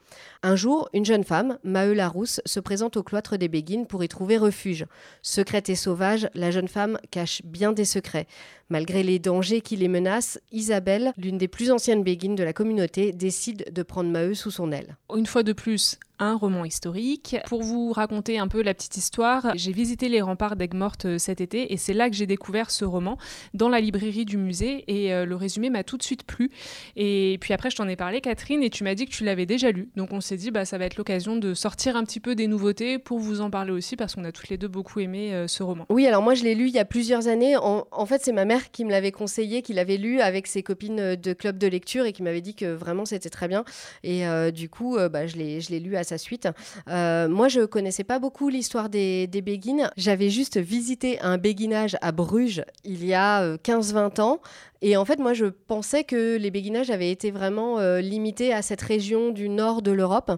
Un 0.42 0.56
jour, 0.56 0.88
une 0.92 1.04
jeune 1.04 1.22
femme, 1.22 1.58
Maheu 1.62 1.94
Larousse, 1.94 2.40
se 2.44 2.58
présente 2.58 2.96
au 2.96 3.04
cloître 3.04 3.36
des 3.36 3.46
Béguines 3.46 3.86
pour 3.86 4.02
y 4.02 4.08
trouver 4.08 4.36
refuge. 4.36 4.86
Secrète 5.22 5.68
et 5.68 5.76
sauvage, 5.76 6.28
la 6.34 6.50
jeune 6.50 6.66
femme 6.66 6.98
cache 7.12 7.42
bien 7.44 7.72
des 7.72 7.84
secrets. 7.84 8.26
Malgré 8.68 9.04
les 9.04 9.18
dangers 9.20 9.60
qui 9.60 9.76
les 9.76 9.86
menacent, 9.86 10.40
Isabelle, 10.50 11.12
l'une 11.16 11.38
des 11.38 11.46
plus 11.46 11.70
anciennes 11.70 12.02
béguines 12.02 12.34
de 12.34 12.42
la 12.42 12.52
communauté, 12.52 13.12
décide 13.12 13.72
de 13.72 13.82
prendre 13.82 14.10
Maheu 14.10 14.34
sous 14.34 14.50
son 14.50 14.72
aile. 14.72 14.96
Une 15.14 15.26
fois 15.26 15.44
de 15.44 15.52
plus, 15.52 15.98
un 16.18 16.34
roman 16.36 16.64
historique. 16.64 17.36
Pour 17.46 17.62
vous 17.62 17.92
raconter 17.92 18.38
un 18.38 18.48
peu 18.48 18.62
la 18.62 18.74
petite 18.74 18.96
histoire, 18.96 19.52
j'ai 19.54 19.72
visité 19.72 20.08
les 20.08 20.22
remparts 20.22 20.56
d'Aigues-Mortes 20.56 21.06
euh, 21.06 21.18
cet 21.18 21.40
été 21.40 21.72
et 21.72 21.76
c'est 21.76 21.92
là 21.92 22.08
que 22.08 22.16
j'ai 22.16 22.26
découvert 22.26 22.70
ce 22.70 22.84
roman 22.84 23.18
dans 23.54 23.68
la 23.68 23.80
librairie 23.80 24.24
du 24.24 24.36
musée 24.38 24.84
et 24.88 25.12
euh, 25.12 25.26
le 25.26 25.36
résumé 25.36 25.70
m'a 25.70 25.84
tout 25.84 25.96
de 25.96 26.02
suite 26.02 26.24
plu. 26.24 26.50
Et 26.96 27.38
puis 27.40 27.52
après, 27.52 27.70
je 27.70 27.76
t'en 27.76 27.88
ai 27.88 27.96
parlé, 27.96 28.20
Catherine, 28.20 28.62
et 28.62 28.70
tu 28.70 28.84
m'as 28.84 28.94
dit 28.94 29.06
que 29.06 29.10
tu 29.10 29.24
l'avais 29.24 29.46
déjà 29.46 29.70
lu. 29.70 29.88
Donc 29.96 30.12
on 30.12 30.20
s'est 30.20 30.36
dit, 30.36 30.50
bah, 30.50 30.64
ça 30.64 30.78
va 30.78 30.86
être 30.86 30.96
l'occasion 30.96 31.36
de 31.36 31.54
sortir 31.54 31.96
un 31.96 32.04
petit 32.04 32.20
peu 32.20 32.34
des 32.34 32.46
nouveautés 32.46 32.98
pour 32.98 33.18
vous 33.18 33.40
en 33.40 33.50
parler 33.50 33.72
aussi 33.72 33.96
parce 33.96 34.14
qu'on 34.14 34.24
a 34.24 34.32
toutes 34.32 34.48
les 34.48 34.58
deux 34.58 34.68
beaucoup 34.68 35.00
aimé 35.00 35.34
euh, 35.34 35.48
ce 35.48 35.62
roman. 35.62 35.86
Oui, 35.90 36.06
alors 36.06 36.22
moi 36.22 36.34
je 36.34 36.44
l'ai 36.44 36.54
lu 36.54 36.68
il 36.68 36.74
y 36.74 36.78
a 36.78 36.84
plusieurs 36.84 37.28
années. 37.28 37.56
En, 37.56 38.06
fait, 38.06 38.22
c'est 38.22 38.32
ma 38.32 38.44
mère 38.44 38.70
qui 38.70 38.84
me 38.84 38.90
l'avait 38.90 39.12
conseillé, 39.12 39.62
qui 39.62 39.72
l'avait 39.72 39.96
lu 39.96 40.20
avec 40.20 40.46
ses 40.46 40.62
copines 40.62 41.16
de 41.16 41.32
club 41.32 41.58
de 41.58 41.66
lecture 41.66 42.06
et 42.06 42.12
qui 42.12 42.22
m'avait 42.22 42.40
dit 42.40 42.54
que 42.54 42.66
vraiment 42.66 43.04
c'était 43.04 43.30
très 43.30 43.48
bien. 43.48 43.64
Et 44.02 44.24
du 44.52 44.68
coup, 44.68 44.96
bah, 45.10 45.26
je 45.26 45.36
l'ai 45.36 45.80
lu 45.80 45.96
à 45.96 46.04
sa 46.06 46.18
suite. 46.18 46.48
Euh, 46.88 47.28
moi, 47.28 47.48
je 47.48 47.62
connaissais 47.62 48.04
pas 48.04 48.18
beaucoup 48.18 48.48
l'histoire 48.48 48.88
des, 48.88 49.26
des 49.26 49.42
béguines. 49.42 49.90
J'avais 49.96 50.30
juste 50.30 50.58
visité 50.58 51.20
un 51.20 51.38
béguinage 51.38 51.96
à 52.00 52.12
Bruges 52.12 52.64
il 52.84 53.04
y 53.04 53.14
a 53.14 53.56
15-20 53.56 54.20
euh, 54.20 54.22
ans. 54.22 54.40
Et 54.82 54.96
en 54.96 55.04
fait, 55.04 55.18
moi, 55.18 55.32
je 55.32 55.46
pensais 55.46 56.04
que 56.04 56.36
les 56.36 56.50
béguinages 56.50 56.90
avaient 56.90 57.10
été 57.10 57.30
vraiment 57.30 57.78
euh, 57.78 58.00
limités 58.00 58.52
à 58.52 58.62
cette 58.62 58.82
région 58.82 59.30
du 59.30 59.48
nord 59.48 59.82
de 59.82 59.90
l'Europe. 59.90 60.32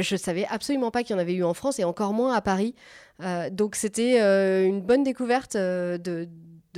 Je 0.00 0.16
savais 0.16 0.46
absolument 0.50 0.90
pas 0.90 1.02
qu'il 1.02 1.14
y 1.14 1.18
en 1.18 1.22
avait 1.22 1.34
eu 1.34 1.44
en 1.44 1.54
France 1.54 1.78
et 1.78 1.84
encore 1.84 2.12
moins 2.12 2.34
à 2.34 2.40
Paris. 2.40 2.74
donc, 3.52 3.76
c'était 3.76 4.18
une 4.66 4.80
bonne 4.80 5.04
découverte 5.04 5.56
de 5.56 5.98
de 6.04 6.28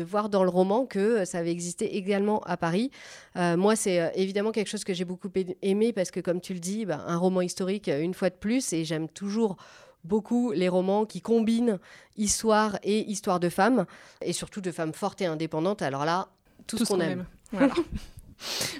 voir 0.02 0.28
dans 0.28 0.42
le 0.42 0.50
roman 0.50 0.86
que 0.86 0.98
euh, 0.98 1.24
ça 1.24 1.38
avait 1.38 1.52
existé 1.52 1.96
également 1.96 2.40
à 2.40 2.56
Paris. 2.56 2.90
Euh, 3.36 3.56
moi, 3.56 3.76
c'est 3.76 4.00
euh, 4.00 4.08
évidemment 4.14 4.52
quelque 4.52 4.68
chose 4.68 4.84
que 4.84 4.94
j'ai 4.94 5.04
beaucoup 5.04 5.30
aimé 5.62 5.92
parce 5.92 6.10
que, 6.10 6.20
comme 6.20 6.40
tu 6.40 6.54
le 6.54 6.60
dis, 6.60 6.84
bah, 6.84 7.04
un 7.06 7.16
roman 7.16 7.40
historique 7.40 7.88
une 7.88 8.14
fois 8.14 8.30
de 8.30 8.34
plus, 8.34 8.72
et 8.72 8.84
j'aime 8.84 9.08
toujours 9.08 9.56
beaucoup 10.04 10.52
les 10.52 10.68
romans 10.68 11.04
qui 11.04 11.20
combinent 11.20 11.78
histoire 12.16 12.78
et 12.82 13.00
histoire 13.10 13.40
de 13.40 13.48
femmes, 13.48 13.86
et 14.22 14.32
surtout 14.32 14.60
de 14.60 14.70
femmes 14.70 14.92
fortes 14.92 15.20
et 15.20 15.26
indépendantes. 15.26 15.82
Alors 15.82 16.04
là, 16.04 16.28
tout, 16.66 16.78
ce 16.78 16.84
qu'on 16.84 17.00
aime. 17.00 17.26
Voilà. 17.52 17.74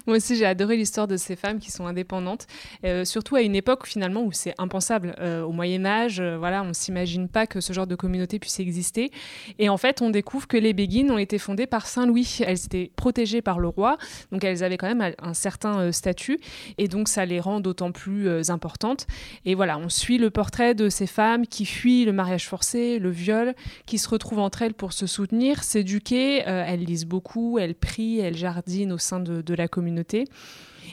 Moi 0.05 0.17
aussi, 0.17 0.35
j'ai 0.35 0.45
adoré 0.45 0.77
l'histoire 0.77 1.07
de 1.07 1.17
ces 1.17 1.35
femmes 1.35 1.59
qui 1.59 1.71
sont 1.71 1.85
indépendantes, 1.85 2.47
euh, 2.85 3.05
surtout 3.05 3.35
à 3.35 3.41
une 3.41 3.55
époque 3.55 3.87
finalement 3.87 4.23
où 4.23 4.31
c'est 4.31 4.53
impensable. 4.57 5.15
Euh, 5.19 5.43
au 5.43 5.51
Moyen 5.51 5.85
Âge, 5.85 6.19
euh, 6.19 6.37
voilà, 6.37 6.63
on 6.63 6.73
s'imagine 6.73 7.27
pas 7.27 7.47
que 7.47 7.61
ce 7.61 7.73
genre 7.73 7.87
de 7.87 7.95
communauté 7.95 8.39
puisse 8.39 8.59
exister. 8.59 9.11
Et 9.59 9.69
en 9.69 9.77
fait, 9.77 10.01
on 10.01 10.09
découvre 10.09 10.47
que 10.47 10.57
les 10.57 10.73
Béguines 10.73 11.11
ont 11.11 11.17
été 11.17 11.37
fondées 11.37 11.67
par 11.67 11.87
Saint 11.87 12.05
Louis. 12.05 12.39
Elles 12.45 12.65
étaient 12.65 12.91
protégées 12.95 13.41
par 13.41 13.59
le 13.59 13.67
roi, 13.67 13.97
donc 14.31 14.43
elles 14.43 14.63
avaient 14.63 14.77
quand 14.77 14.93
même 14.93 15.13
un 15.19 15.33
certain 15.33 15.91
statut, 15.91 16.39
et 16.77 16.87
donc 16.87 17.07
ça 17.07 17.25
les 17.25 17.39
rend 17.39 17.59
d'autant 17.59 17.91
plus 17.91 18.49
importantes. 18.49 19.07
Et 19.45 19.55
voilà, 19.55 19.77
on 19.77 19.89
suit 19.89 20.17
le 20.17 20.29
portrait 20.29 20.75
de 20.75 20.89
ces 20.89 21.07
femmes 21.07 21.47
qui 21.47 21.65
fuient 21.65 22.05
le 22.05 22.13
mariage 22.13 22.47
forcé, 22.47 22.99
le 22.99 23.09
viol, 23.09 23.55
qui 23.85 23.97
se 23.97 24.09
retrouvent 24.09 24.39
entre 24.39 24.61
elles 24.61 24.73
pour 24.73 24.93
se 24.93 25.07
soutenir, 25.07 25.63
s'éduquer. 25.63 26.39
elles 26.45 26.83
lisent 26.83 27.05
beaucoup, 27.05 27.59
elles 27.59 27.75
prient, 27.75 28.19
elles 28.19 28.37
jardinent 28.37 28.93
au 28.93 28.97
sein 28.97 29.19
de 29.19 29.46
de 29.47 29.55
la 29.55 29.67
communauté. 29.67 30.25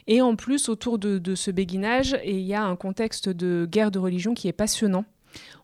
Et 0.06 0.22
en 0.22 0.36
plus, 0.36 0.68
autour 0.68 0.98
de, 0.98 1.34
ce 1.34 1.50
béguinage, 1.50 2.16
il 2.24 2.40
y 2.40 2.54
a 2.54 2.62
un 2.62 2.76
contexte 2.76 3.28
de 3.28 3.68
guerre 3.70 3.90
de 3.90 3.98
religion 3.98 4.34
qui 4.34 4.48
est 4.48 4.52
passionnant. 4.52 5.04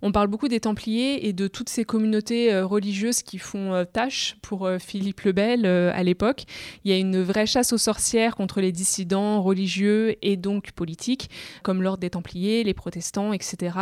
On 0.02 0.12
parle 0.12 0.28
beaucoup 0.28 0.48
des 0.48 0.60
Templiers 0.60 1.28
et 1.28 1.32
de 1.32 1.46
toutes 1.46 1.68
ces 1.68 1.84
communautés 1.84 2.52
euh, 2.52 2.64
religieuses 2.64 3.22
qui 3.22 3.38
font 3.38 3.74
euh, 3.74 3.84
tâche 3.84 4.36
pour 4.40 4.66
euh, 4.66 4.78
Philippe 4.78 5.22
le 5.22 5.32
Bel 5.32 5.66
à 5.66 6.02
l'époque. 6.02 6.44
Il 6.84 6.90
y 6.90 6.94
a 6.94 6.98
une 6.98 7.20
vraie 7.20 7.46
chasse 7.46 7.72
aux 7.72 7.78
sorcières 7.78 8.34
contre 8.34 8.60
les 8.60 8.72
dissidents 8.72 9.42
religieux 9.42 10.16
et 10.22 10.36
donc 10.36 10.72
politiques, 10.72 11.28
comme 11.62 11.82
l'ordre 11.82 12.00
des 12.00 12.10
Templiers, 12.10 12.64
les 12.64 12.74
protestants, 12.74 13.32
etc. 13.32 13.76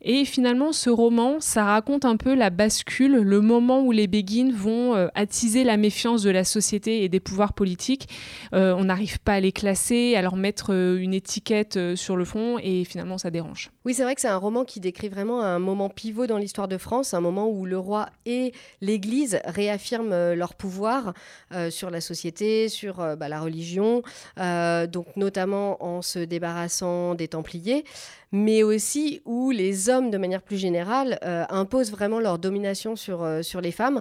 Et 0.00 0.24
finalement, 0.24 0.72
ce 0.72 0.90
roman, 0.90 1.40
ça 1.40 1.64
raconte 1.64 2.04
un 2.04 2.16
peu 2.16 2.34
la 2.34 2.50
bascule, 2.50 3.16
le 3.16 3.40
moment 3.40 3.82
où 3.82 3.92
les 3.92 4.06
Béguines 4.06 4.52
vont 4.52 4.94
attiser 5.14 5.64
la 5.64 5.76
méfiance 5.76 6.22
de 6.22 6.30
la 6.30 6.44
société 6.44 7.04
et 7.04 7.08
des 7.08 7.20
pouvoirs 7.20 7.52
politiques. 7.52 8.08
on 8.52 8.84
n'arrive 8.84 9.20
pas 9.20 9.34
à 9.34 9.40
les 9.40 9.52
classer, 9.52 10.14
à 10.16 10.22
leur 10.22 10.36
mettre 10.36 10.70
une 10.70 11.14
étiquette 11.14 11.94
sur 11.94 12.16
le 12.16 12.24
fond, 12.24 12.58
et 12.62 12.84
finalement, 12.84 13.18
ça 13.18 13.30
dérange. 13.30 13.70
Oui, 13.84 13.94
c'est 13.94 14.04
vrai 14.04 14.14
que 14.14 14.20
c'est 14.20 14.28
un 14.28 14.36
roman 14.36 14.64
qui 14.64 14.78
décrit 14.78 15.08
vraiment 15.08 15.42
un 15.42 15.58
moment 15.58 15.88
pivot 15.88 16.28
dans 16.28 16.38
l'histoire 16.38 16.68
de 16.68 16.78
France, 16.78 17.14
un 17.14 17.20
moment 17.20 17.48
où 17.48 17.66
le 17.66 17.76
roi 17.76 18.10
et 18.26 18.52
l'Église 18.80 19.40
réaffirment 19.44 20.12
euh, 20.12 20.34
leur 20.36 20.54
pouvoir 20.54 21.14
euh, 21.52 21.68
sur 21.68 21.90
la 21.90 22.00
société, 22.00 22.68
sur 22.68 23.00
euh, 23.00 23.16
bah, 23.16 23.28
la 23.28 23.40
religion, 23.40 24.02
donc 24.36 25.16
notamment 25.16 25.82
en 25.84 26.00
se 26.00 26.20
débarrassant 26.20 27.16
des 27.16 27.26
Templiers, 27.26 27.84
mais 28.30 28.62
aussi 28.62 29.20
où 29.24 29.50
les 29.50 29.88
hommes, 29.88 30.10
de 30.10 30.18
manière 30.18 30.42
plus 30.42 30.56
générale, 30.58 31.18
imposent 31.50 31.90
vraiment 31.90 32.20
leur 32.20 32.38
domination 32.38 32.96
sur, 32.96 33.26
sur 33.42 33.60
les 33.60 33.72
femmes 33.72 34.00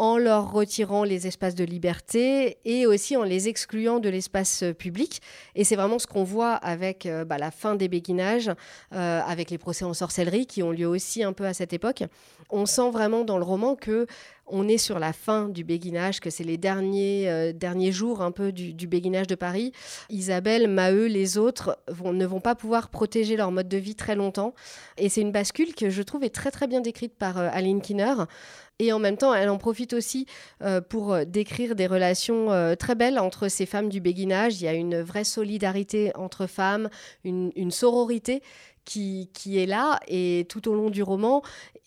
en 0.00 0.16
leur 0.16 0.50
retirant 0.50 1.04
les 1.04 1.26
espaces 1.26 1.54
de 1.54 1.62
liberté 1.62 2.56
et 2.64 2.86
aussi 2.86 3.18
en 3.18 3.22
les 3.22 3.48
excluant 3.48 3.98
de 3.98 4.08
l'espace 4.08 4.64
public. 4.78 5.20
Et 5.54 5.62
c'est 5.62 5.76
vraiment 5.76 5.98
ce 5.98 6.06
qu'on 6.06 6.24
voit 6.24 6.54
avec 6.54 7.04
euh, 7.04 7.26
bah, 7.26 7.36
la 7.36 7.50
fin 7.50 7.74
des 7.74 7.86
béguinages, 7.86 8.50
euh, 8.94 9.20
avec 9.20 9.50
les 9.50 9.58
procès 9.58 9.84
en 9.84 9.92
sorcellerie 9.92 10.46
qui 10.46 10.62
ont 10.62 10.70
lieu 10.70 10.86
aussi 10.86 11.22
un 11.22 11.34
peu 11.34 11.44
à 11.44 11.52
cette 11.52 11.74
époque. 11.74 12.02
On 12.48 12.64
sent 12.64 12.90
vraiment 12.90 13.24
dans 13.24 13.36
le 13.36 13.44
roman 13.44 13.76
que 13.76 14.06
on 14.50 14.68
est 14.68 14.78
sur 14.78 14.98
la 14.98 15.12
fin 15.12 15.48
du 15.48 15.64
béguinage, 15.64 16.20
que 16.20 16.30
c'est 16.30 16.44
les 16.44 16.56
derniers, 16.56 17.28
euh, 17.28 17.52
derniers 17.52 17.92
jours 17.92 18.22
un 18.22 18.30
peu 18.30 18.52
du, 18.52 18.86
béguinage 18.86 19.26
de 19.26 19.34
Paris. 19.34 19.72
Isabelle, 20.08 20.68
Maheu, 20.68 21.06
les 21.06 21.38
autres 21.38 21.78
ne 22.04 22.26
vont 22.26 22.40
pas 22.40 22.54
pouvoir 22.54 22.88
protéger 22.88 23.36
leur 23.36 23.52
mode 23.52 23.68
de 23.68 23.76
vie 23.76 23.94
très 23.94 24.16
longtemps. 24.16 24.54
Et 24.98 25.08
c'est 25.08 25.20
une 25.20 25.32
bascule 25.32 25.74
que 25.74 25.90
je 25.90 26.02
trouve 26.02 26.24
est 26.24 26.34
très 26.34 26.50
très 26.50 26.66
bien 26.66 26.80
décrite 26.80 27.14
par 27.14 27.38
Aline 27.38 27.80
Kinner. 27.80 28.14
Et 28.80 28.94
en 28.94 28.98
même 28.98 29.18
temps, 29.18 29.34
elle 29.34 29.50
en 29.50 29.58
profite 29.58 29.92
aussi 29.92 30.24
euh, 30.62 30.80
pour 30.80 31.12
euh, 31.12 31.24
décrire 31.26 31.74
des 31.74 31.86
relations 31.86 32.50
euh, 32.50 32.74
très 32.74 32.94
belles 32.94 33.18
entre 33.18 33.48
ces 33.48 33.66
femmes 33.66 33.90
du 33.90 34.00
béguinage. 34.00 34.58
Il 34.60 34.64
y 34.64 34.68
a 34.68 34.72
une 34.72 35.02
vraie 35.02 35.24
solidarité 35.24 36.12
entre 36.16 36.46
femmes, 36.46 36.88
une 37.22 37.70
sororité 37.70 38.42
qui, 38.84 39.30
qui, 39.32 39.58
est 39.58 39.66
là 39.66 40.00
et 40.08 40.46
tout 40.48 40.68
au 40.68 40.74
long 40.74 40.90
du 40.90 41.02
roman 41.02 41.42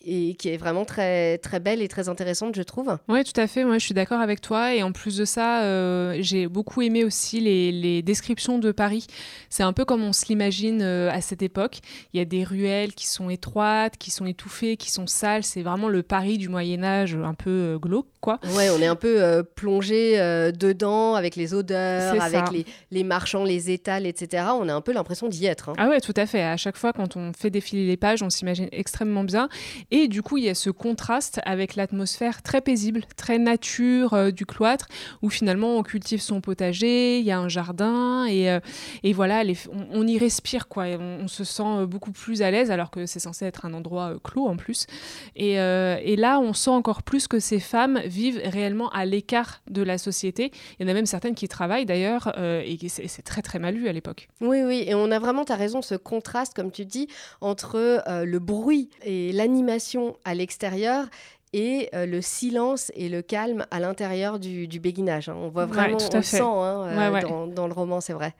et 0.06 0.36
qui 0.36 0.49
est 0.49 0.58
vraiment 0.58 0.86
très, 0.86 1.38
très 1.38 1.60
belle 1.60 1.82
et 1.82 1.88
très 1.88 2.10
intéressante, 2.10 2.56
je 2.56 2.62
trouve. 2.62 2.97
Oui, 3.08 3.23
tout 3.23 3.39
à 3.39 3.47
fait. 3.47 3.63
Moi, 3.63 3.77
je 3.77 3.86
suis 3.86 3.93
d'accord 3.93 4.19
avec 4.19 4.41
toi. 4.41 4.73
Et 4.73 4.84
en 4.84 4.91
plus 4.91 5.17
de 5.17 5.25
ça, 5.25 5.63
euh, 5.63 6.17
j'ai 6.19 6.47
beaucoup 6.47 6.82
aimé 6.82 7.03
aussi 7.03 7.39
les, 7.39 7.71
les 7.71 8.01
descriptions 8.01 8.60
de 8.60 8.71
Paris. 8.71 9.08
C'est 9.49 9.63
un 9.63 9.73
peu 9.73 9.86
comme 9.86 10.03
on 10.03 10.13
se 10.13 10.25
l'imagine 10.27 10.82
euh, 10.82 11.10
à 11.12 11.21
cette 11.21 11.41
époque. 11.41 11.79
Il 12.13 12.17
y 12.17 12.21
a 12.21 12.25
des 12.25 12.43
ruelles 12.43 12.93
qui 12.93 13.08
sont 13.08 13.29
étroites, 13.29 13.97
qui 13.97 14.12
sont 14.12 14.25
étouffées, 14.25 14.75
qui 14.75 14.91
sont 14.91 15.08
sales. 15.08 15.43
C'est 15.43 15.62
vraiment 15.62 15.88
le 15.88 16.03
Paris 16.03 16.38
du 16.38 16.49
Moyen 16.49 16.84
Âge, 16.84 17.15
un 17.15 17.34
peu 17.34 17.49
euh, 17.49 17.77
glauque, 17.77 18.08
quoi. 18.19 18.39
Ouais, 18.56 18.69
on 18.69 18.82
est 18.82 18.88
un 18.88 18.95
peu 18.95 19.43
plongé 19.56 20.17
dedans 20.58 21.15
avec 21.15 21.36
les 21.36 21.53
odeurs, 21.53 22.21
avec 22.21 22.51
les, 22.51 22.65
les, 22.91 23.03
marchands, 23.03 23.43
les 23.43 23.71
étals, 23.71 24.06
etc. 24.06 24.45
On 24.60 24.67
a 24.67 24.73
un 24.73 24.82
peu 24.82 24.91
l'impression 24.91 25.27
d'y 25.29 25.45
être. 25.45 25.69
Hein. 25.69 25.73
Ah 25.77 25.88
ouais, 25.88 26.01
tout 26.01 26.13
à 26.15 26.25
fait. 26.25 26.43
À 26.43 26.58
chaque 26.58 26.77
fois 26.77 26.83
quand 26.91 27.15
on 27.15 27.32
fait 27.34 27.50
défiler 27.50 27.86
les 27.86 27.98
pages, 27.98 28.22
on 28.22 28.30
s'imagine 28.30 28.67
extrêmement 28.72 29.24
bien. 29.24 29.48
Et 29.91 30.08
du 30.08 30.22
coup, 30.22 30.38
il 30.38 30.43
y 30.43 30.50
a 30.50 30.56
ce 30.56 30.69
contraste 30.69 31.39
avec 31.46 31.76
l'atmosphère 31.76 32.41
très 32.41 32.62
paisible, 32.62 33.04
très 33.15 33.38
nature 33.38 34.13
euh, 34.13 34.32
du 34.32 34.46
cloître, 34.46 34.88
où 35.22 35.30
finalement 35.30 35.78
on 35.78 35.84
cultive 35.84 36.22
son 36.22 36.41
potager, 36.41 37.19
il 37.19 37.26
y 37.26 37.32
a 37.32 37.39
un 37.39 37.48
jardin, 37.48 38.26
et, 38.26 38.50
euh, 38.50 38.60
et 39.04 39.13
voilà, 39.13 39.43
on, 39.91 40.08
y 40.08 40.17
respire, 40.17 40.67
quoi. 40.67 40.86
On, 41.00 41.28
se 41.28 41.43
sent 41.43 41.86
beaucoup 41.88 42.12
plus 42.12 42.41
à 42.41 42.52
l'aise, 42.52 42.69
alors 42.72 42.91
que 42.91 43.06
c'est 43.06 43.19
censé 43.19 43.46
être 43.46 43.65
un 43.65 43.74
endroit 43.74 44.15
clos 44.24 44.48
en 44.48 44.58
plus. 44.58 44.88
Et, 45.36 45.54
et 45.54 46.15
là, 46.15 46.39
on 46.39 46.54
sent 46.54 46.69
encore 46.69 47.04
plus 47.04 47.28
que 47.28 47.39
ces 47.39 47.60
femmes 47.60 48.02
vivent 48.06 48.41
réellement 48.43 48.89
à 48.89 49.06
l'écart 49.06 49.62
de 49.69 49.82
la 49.82 49.98
société. 49.98 50.52
Il 50.80 50.84
y 50.84 50.86
en 50.86 50.91
a 50.91 50.93
même 50.93 51.06
certaines 51.06 51.36
qui 51.36 51.48
travaillent 51.48 51.86
d'ailleurs, 51.86 52.38
et 52.38 52.78
c'est 52.88 53.22
très 53.22 53.41
très 53.41 53.60
mal 53.60 53.76
vu 53.76 53.88
à 53.88 53.93
l'époque. 53.93 54.28
Oui, 54.41 54.62
oui, 54.63 54.84
et 54.88 54.96
on 54.96 55.12
a 55.12 55.19
vraiment, 55.19 55.46
tu 55.46 55.52
as 55.52 55.56
raison, 55.56 55.82
ce 55.82 55.96
contraste, 55.96 56.54
comme 56.54 56.72
tu 56.74 56.86
dis, 56.86 57.08
entre 57.42 57.76
euh, 57.78 58.26
le 58.26 58.40
bruit 58.40 58.90
et 59.04 59.32
l'animation 59.32 60.18
à 60.26 60.34
l'extérieur 60.34 61.06
et 61.54 61.90
euh, 61.94 62.06
le 62.06 62.22
silence 62.22 62.92
et 62.96 63.10
le 63.10 63.22
calme 63.22 63.66
à 63.72 63.80
l'intérieur 63.80 64.40
du, 64.40 64.68
béguinage. 64.80 65.30
Hein. 65.30 65.36
On 65.38 65.50
voit 65.50 65.66
vraiment, 65.66 65.98
on 66.12 66.18
le 66.18 66.24
sent 66.24 66.42
hein, 66.42 66.88
euh, 66.88 67.48
Dans, 67.48 67.68
le 67.68 67.74
roman, 67.74 68.02
c'est 68.02 68.14
vrai. 68.14 68.36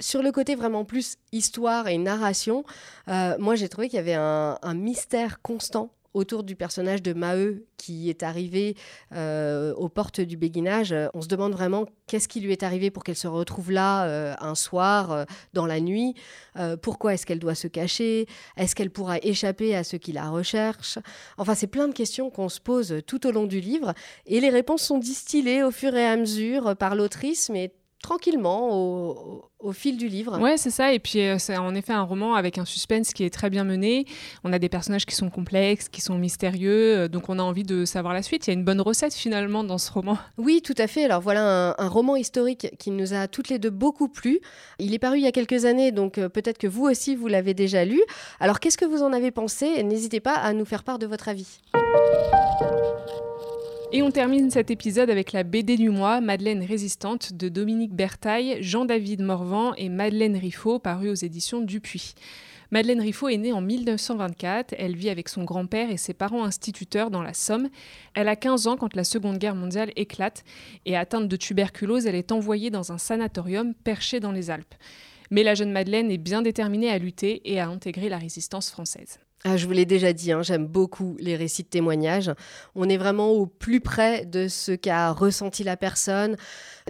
Sur 0.00 0.22
le 0.22 0.32
côté 0.32 0.54
vraiment 0.54 0.84
plus 0.84 1.16
histoire 1.32 1.88
et 1.88 1.98
narration, 1.98 2.64
moi 3.06 3.54
j'ai 3.54 3.68
trouvé 3.68 3.88
qu'il 3.88 3.96
y 3.96 4.00
avait 4.00 4.14
un 4.14 4.74
mystère 4.74 5.40
constant 5.40 5.90
autour 6.14 6.44
du 6.44 6.56
personnage 6.56 7.02
de 7.02 7.12
Maheu 7.12 7.66
qui 7.76 8.08
est 8.08 8.22
arrivé 8.22 8.76
euh, 9.12 9.74
aux 9.74 9.90
portes 9.90 10.20
du 10.20 10.36
béguinage. 10.36 10.94
On 11.12 11.20
se 11.20 11.28
demande 11.28 11.52
vraiment 11.52 11.84
qu'est-ce 12.06 12.28
qui 12.28 12.40
lui 12.40 12.52
est 12.52 12.62
arrivé 12.62 12.90
pour 12.90 13.04
qu'elle 13.04 13.16
se 13.16 13.26
retrouve 13.26 13.70
là 13.70 14.06
euh, 14.06 14.34
un 14.40 14.54
soir, 14.54 15.12
euh, 15.12 15.24
dans 15.52 15.66
la 15.66 15.80
nuit. 15.80 16.14
pourquoi 16.82 17.14
est-ce 17.14 17.26
qu'elle 17.26 17.40
doit 17.40 17.54
se 17.54 17.66
cacher? 17.66 18.26
Est-ce 18.56 18.74
qu'elle 18.74 18.90
pourra 18.90 19.18
échapper 19.18 19.74
à 19.74 19.84
ceux 19.84 19.98
qui 19.98 20.12
la 20.12 20.30
recherchent 20.30 20.98
Enfin, 21.36 21.54
c'est 21.54 21.66
plein 21.66 21.88
de 21.88 21.92
questions 21.92 22.30
qu'on 22.30 22.48
se 22.48 22.60
pose 22.60 23.02
tout 23.06 23.26
au 23.26 23.32
long 23.32 23.44
du 23.44 23.60
livre. 23.60 23.92
Et 24.26 24.40
les 24.40 24.50
réponses 24.50 24.82
sont 24.82 24.98
distillées 24.98 25.62
au 25.62 25.70
fur 25.70 25.94
et 25.96 26.06
à 26.06 26.16
mesure 26.16 26.76
par 26.76 26.94
l'autrice, 26.94 27.50
mais 27.50 27.72
tranquillement 28.04 28.68
au, 29.60 29.72
fil 29.72 29.96
du 29.96 30.08
livre. 30.08 30.38
Ouais, 30.38 30.58
c'est 30.58 30.70
ça. 30.70 30.92
Et 30.92 30.98
puis, 30.98 31.20
euh, 31.20 31.38
c'est 31.38 31.56
en 31.56 31.74
effet 31.74 31.94
un 31.94 32.02
roman 32.02 32.34
avec 32.34 32.58
un 32.58 32.66
suspense 32.66 33.14
qui 33.14 33.24
est 33.24 33.30
très 33.30 33.48
bien 33.48 33.64
mené. 33.64 34.04
On 34.44 34.52
a 34.52 34.58
des 34.58 34.68
personnages 34.68 35.06
qui 35.06 35.14
sont 35.14 35.30
complexes, 35.30 35.88
qui 35.88 36.02
sont 36.02 36.16
mystérieux. 36.16 36.98
Euh, 36.98 37.08
donc, 37.08 37.30
on 37.30 37.38
a 37.38 37.42
envie 37.42 37.62
de 37.62 37.86
savoir 37.86 38.12
la 38.12 38.22
suite. 38.22 38.46
Il 38.46 38.50
y 38.50 38.52
a 38.52 38.54
une 38.54 38.64
bonne 38.64 38.82
recette 38.82 39.14
finalement 39.14 39.64
dans 39.64 39.78
ce 39.78 39.90
roman. 39.90 40.18
Oui, 40.36 40.60
tout 40.62 40.74
à 40.76 40.86
fait. 40.86 41.04
Alors, 41.04 41.22
voilà 41.22 41.74
un, 41.78 41.88
roman 41.88 42.16
historique 42.16 42.68
qui 42.78 42.90
nous 42.90 43.14
a 43.14 43.26
toutes 43.26 43.48
les 43.48 43.58
deux 43.58 43.70
beaucoup 43.70 44.08
plu. 44.08 44.40
Il 44.78 44.92
est 44.92 44.98
paru 44.98 45.16
il 45.16 45.24
y 45.24 45.26
a 45.26 45.32
quelques 45.32 45.64
années, 45.64 45.90
donc 45.90 46.18
euh, 46.18 46.28
peut-être 46.28 46.58
que 46.58 46.66
vous 46.66 46.84
aussi, 46.84 47.16
vous 47.16 47.28
l'avez 47.28 47.54
déjà 47.54 47.86
lu. 47.86 48.02
Alors, 48.40 48.60
qu'est-ce 48.60 48.76
que 48.76 48.84
vous 48.84 49.02
en 49.02 49.14
avez 49.14 49.30
pensé? 49.30 49.82
N'hésitez 49.82 50.20
pas 50.20 50.34
à 50.34 50.52
nous 50.52 50.66
faire 50.66 50.84
part 50.84 50.98
de 50.98 51.06
votre 51.06 51.28
avis. 51.30 51.60
Et 53.96 54.02
on 54.02 54.10
termine 54.10 54.50
cet 54.50 54.72
épisode 54.72 55.08
avec 55.08 55.30
la 55.30 55.44
BD 55.44 55.76
du 55.76 55.88
mois, 55.88 56.20
Madeleine 56.20 56.64
Résistante, 56.64 57.32
de 57.32 57.48
Dominique 57.48 57.94
Bertaille, 57.94 58.56
Jean-David 58.60 59.22
Morvan 59.22 59.72
et 59.76 59.88
Madeleine 59.88 60.36
Riffaut, 60.36 60.80
paru 60.80 61.10
aux 61.10 61.14
éditions 61.14 61.60
Dupuis. 61.60 62.14
Madeleine 62.72 63.00
Riffaut 63.00 63.28
est 63.28 63.36
née 63.36 63.52
en 63.52 63.60
1924. 63.60 64.74
Elle 64.76 64.96
vit 64.96 65.10
avec 65.10 65.28
son 65.28 65.44
grand-père 65.44 65.92
et 65.92 65.96
ses 65.96 66.12
parents 66.12 66.42
instituteurs 66.42 67.12
dans 67.12 67.22
la 67.22 67.34
Somme. 67.34 67.68
Elle 68.14 68.26
a 68.26 68.34
15 68.34 68.66
ans 68.66 68.76
quand 68.76 68.96
la 68.96 69.04
Seconde 69.04 69.38
Guerre 69.38 69.54
mondiale 69.54 69.92
éclate 69.94 70.42
et 70.86 70.96
atteinte 70.96 71.28
de 71.28 71.36
tuberculose, 71.36 72.06
elle 72.06 72.16
est 72.16 72.32
envoyée 72.32 72.70
dans 72.70 72.90
un 72.90 72.98
sanatorium 72.98 73.74
perché 73.74 74.18
dans 74.18 74.32
les 74.32 74.50
Alpes. 74.50 74.74
Mais 75.30 75.44
la 75.44 75.54
jeune 75.54 75.70
Madeleine 75.70 76.10
est 76.10 76.18
bien 76.18 76.42
déterminée 76.42 76.90
à 76.90 76.98
lutter 76.98 77.42
et 77.44 77.60
à 77.60 77.68
intégrer 77.68 78.08
la 78.08 78.18
résistance 78.18 78.72
française. 78.72 79.20
Ah, 79.46 79.58
je 79.58 79.66
vous 79.66 79.72
l'ai 79.72 79.84
déjà 79.84 80.14
dit, 80.14 80.32
hein, 80.32 80.42
j'aime 80.42 80.66
beaucoup 80.66 81.16
les 81.20 81.36
récits 81.36 81.64
de 81.64 81.68
témoignages. 81.68 82.32
On 82.74 82.88
est 82.88 82.96
vraiment 82.96 83.30
au 83.30 83.44
plus 83.44 83.80
près 83.80 84.24
de 84.24 84.48
ce 84.48 84.72
qu'a 84.72 85.10
ressenti 85.12 85.62
la 85.64 85.76
personne, 85.76 86.36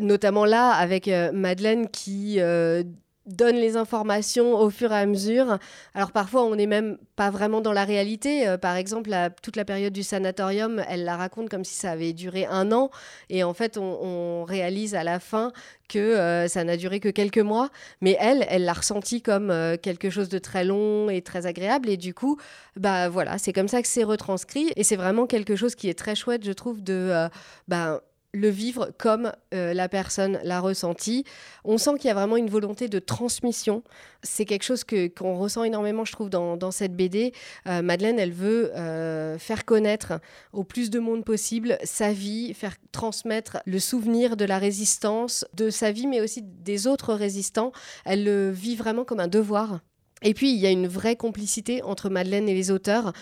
notamment 0.01 0.45
là 0.45 0.71
avec 0.71 1.09
euh, 1.09 1.33
Madeleine 1.33 1.89
qui 1.89 2.37
euh, 2.39 2.85
donne 3.27 3.57
les 3.57 3.77
informations 3.77 4.55
au 4.55 4.71
fur 4.71 4.93
et 4.93 4.97
à 4.97 5.07
mesure. 5.07 5.59
Alors 5.95 6.13
parfois, 6.13 6.45
on 6.45 6.55
n'est 6.57 6.67
même 6.67 6.99
pas 7.17 7.31
vraiment 7.31 7.61
dans 7.61 7.73
la 7.73 7.85
réalité. 7.85 8.47
Euh, 8.47 8.59
par 8.59 8.77
exemple, 8.77 9.11
toute 9.43 9.57
la 9.57 9.65
période 9.65 9.93
du 9.93 10.03
sanatorium, 10.03 10.83
elle 10.89 11.05
la 11.05 11.17
raconte 11.17 11.49
comme 11.49 11.65
si 11.65 11.75
ça 11.75 11.93
avait 11.93 12.13
duré 12.13 12.47
un 12.47 12.71
an. 12.73 12.91
Et 13.31 13.43
en 13.43 13.55
fait, 13.55 13.79
on, 13.79 14.45
réalise 14.45 14.95
à 14.95 15.05
la 15.05 15.21
fin 15.21 15.53
que 15.89 15.99
euh, 15.99 16.49
ça 16.49 16.65
n'a 16.65 16.77
duré 16.77 17.01
que 17.01 17.09
quelques 17.09 17.39
mois. 17.39 17.71
Mais 18.01 18.17
elle, 18.21 18.45
elle 18.49 18.65
l'a 18.65 18.73
ressenti 18.75 19.23
comme 19.23 19.51
euh, 19.51 19.77
quelque 19.77 20.11
chose 20.11 20.29
de 20.29 20.39
très 20.39 20.65
long 20.65 21.09
et 21.09 21.23
très 21.23 21.47
agréable. 21.47 21.89
Et 21.89 21.97
du 21.97 22.13
coup, 22.15 22.39
bah 22.77 23.09
voilà, 23.09 23.39
c'est 23.39 23.53
comme 23.53 23.69
ça 23.69 23.81
que 23.81 23.89
c'est 23.89 24.05
retranscrit. 24.05 24.73
Et 24.77 24.85
c'est 24.85 24.97
vraiment 24.97 25.27
quelque 25.27 25.57
chose 25.57 25.75
qui 25.75 25.89
est 25.89 25.99
très 25.99 26.15
chouette, 26.15 26.45
je 26.45 26.53
trouve, 26.53 26.83
de... 26.83 27.29
bah, 27.69 28.01
le 28.35 28.49
vivre 28.49 28.91
comme 28.99 29.33
euh, 29.55 29.73
la 29.73 29.89
personne 29.89 30.41
l'a 30.43 30.61
ressenti. 30.61 31.25
On 31.65 31.79
sent 31.79 31.93
qu'il 31.99 32.09
y 32.09 32.11
a 32.11 32.15
vraiment 32.15 32.37
une 32.37 32.51
volonté 32.51 32.89
de 32.89 32.99
transmission. 32.99 33.83
C'est 34.23 34.45
quelque 34.45 34.65
chose 34.65 34.85
que, 34.85 35.07
qu'on 35.07 35.39
ressent 35.39 35.63
énormément, 35.63 36.05
je 36.05 36.13
trouve, 36.13 36.31
dans, 36.31 36.71
cette 36.71 36.97
BD. 36.97 37.33
Euh, 37.69 37.81
Madeleine, 37.81 38.19
elle 38.19 38.33
veut 38.33 38.75
euh, 38.75 39.39
faire 39.39 39.65
connaître 39.65 40.15
au 40.53 40.65
plus 40.65 40.91
de 40.91 40.99
monde 40.99 41.25
possible 41.25 41.79
sa 41.85 42.13
vie, 42.13 42.53
faire 42.55 42.75
transmettre 42.91 43.59
le 43.67 43.79
souvenir 43.79 44.37
de 44.37 44.45
la 44.45 44.59
résistance, 44.59 45.45
de 45.55 45.71
sa 45.71 45.93
vie, 45.93 46.09
mais 46.09 46.21
aussi 46.21 46.43
des 46.43 46.87
autres 46.87 47.15
résistants. 47.15 47.73
Elle 48.05 48.25
le 48.25 48.51
vit 48.51 48.77
vraiment 48.77 49.05
comme 49.05 49.21
un 49.21 49.29
devoir. 49.29 49.81
Et 50.23 50.35
puis, 50.35 50.51
il 50.51 50.59
y 50.59 50.67
a 50.67 50.71
une 50.71 50.89
vraie 50.89 51.17
complicité 51.17 51.83
entre 51.83 52.09
Madeleine 52.09 52.49
et 52.49 52.55
les 52.55 52.71
auteurs 52.71 53.13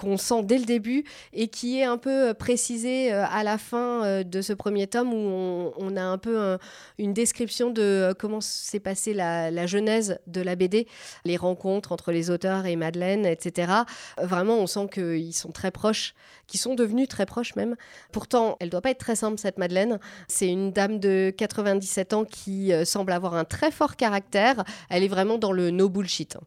qu'on 0.00 0.16
sent 0.16 0.42
dès 0.44 0.56
le 0.56 0.64
début 0.64 1.04
et 1.34 1.48
qui 1.48 1.78
est 1.78 1.84
un 1.84 1.98
peu 1.98 2.30
euh, 2.30 2.34
précisé 2.34 3.12
euh, 3.12 3.26
à 3.30 3.44
la 3.44 3.58
fin 3.58 4.02
euh, 4.02 4.22
de 4.22 4.40
ce 4.40 4.54
premier 4.54 4.86
tome 4.86 5.12
où 5.12 5.72
on, 5.76 5.96
a 5.96 6.02
un 6.02 6.16
peu 6.16 6.56
une 6.98 7.12
description 7.12 7.70
de 7.70 8.14
comment 8.18 8.40
s'est 8.40 8.80
passée 8.80 9.12
la, 9.12 9.66
genèse 9.66 10.18
de 10.28 10.40
la 10.40 10.54
BD, 10.54 10.86
les 11.24 11.36
rencontres 11.36 11.92
entre 11.92 12.12
les 12.12 12.30
auteurs 12.30 12.64
et 12.64 12.76
Madeleine, 12.76 13.26
etc. 13.26 13.72
Vraiment, 14.22 14.58
on 14.58 14.66
sent 14.68 14.88
qu'ils 14.92 15.34
sont 15.34 15.50
très 15.50 15.72
proches, 15.72 16.14
qu'ils 16.46 16.60
sont 16.60 16.76
devenus 16.76 17.08
très 17.08 17.26
proches 17.26 17.56
même. 17.56 17.74
Pourtant, 18.12 18.56
elle 18.60 18.70
doit 18.70 18.80
pas 18.80 18.90
être 18.90 18.98
très 18.98 19.16
simple, 19.16 19.38
cette 19.38 19.58
Madeleine. 19.58 19.98
C'est 20.28 20.48
une 20.48 20.70
dame 20.70 21.00
de 21.00 21.34
97 21.36 22.12
ans 22.14 22.24
qui 22.24 22.72
semble 22.84 23.12
avoir 23.12 23.34
un 23.34 23.44
très 23.44 23.72
fort 23.72 23.96
caractère. 23.96 24.64
Elle 24.88 25.02
est 25.02 25.08
vraiment 25.08 25.38
dans 25.38 25.52
le 25.52 25.70
no 25.70 25.88
bullshit. 25.88 26.38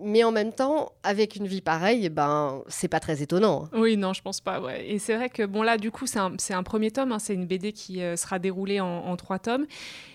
Mais 0.00 0.22
en 0.22 0.30
même 0.30 0.52
temps, 0.52 0.92
avec 1.02 1.34
une 1.36 1.48
vie 1.48 1.60
pareille, 1.60 2.08
ben, 2.08 2.62
c'est 2.68 2.88
pas 2.88 3.00
très 3.02 3.20
étonnant. 3.20 3.68
Oui, 3.74 3.96
non, 3.96 4.12
je 4.12 4.22
pense 4.22 4.40
pas. 4.40 4.60
Ouais. 4.60 4.86
Et 4.88 4.98
c'est 4.98 5.16
vrai 5.16 5.28
que, 5.28 5.44
bon, 5.44 5.62
là, 5.62 5.76
du 5.76 5.90
coup, 5.90 6.06
c'est 6.06 6.20
un, 6.20 6.32
un, 6.50 6.62
premier 6.62 6.90
tome, 6.92 7.10
hein, 7.12 7.18
c'est 7.18 7.34
une 7.34 7.46
BD 7.46 7.72
qui 7.72 8.00
euh, 8.00 8.16
sera 8.16 8.38
déroulée 8.38 8.80
en, 8.80 9.16
trois 9.16 9.38
tomes. 9.38 9.66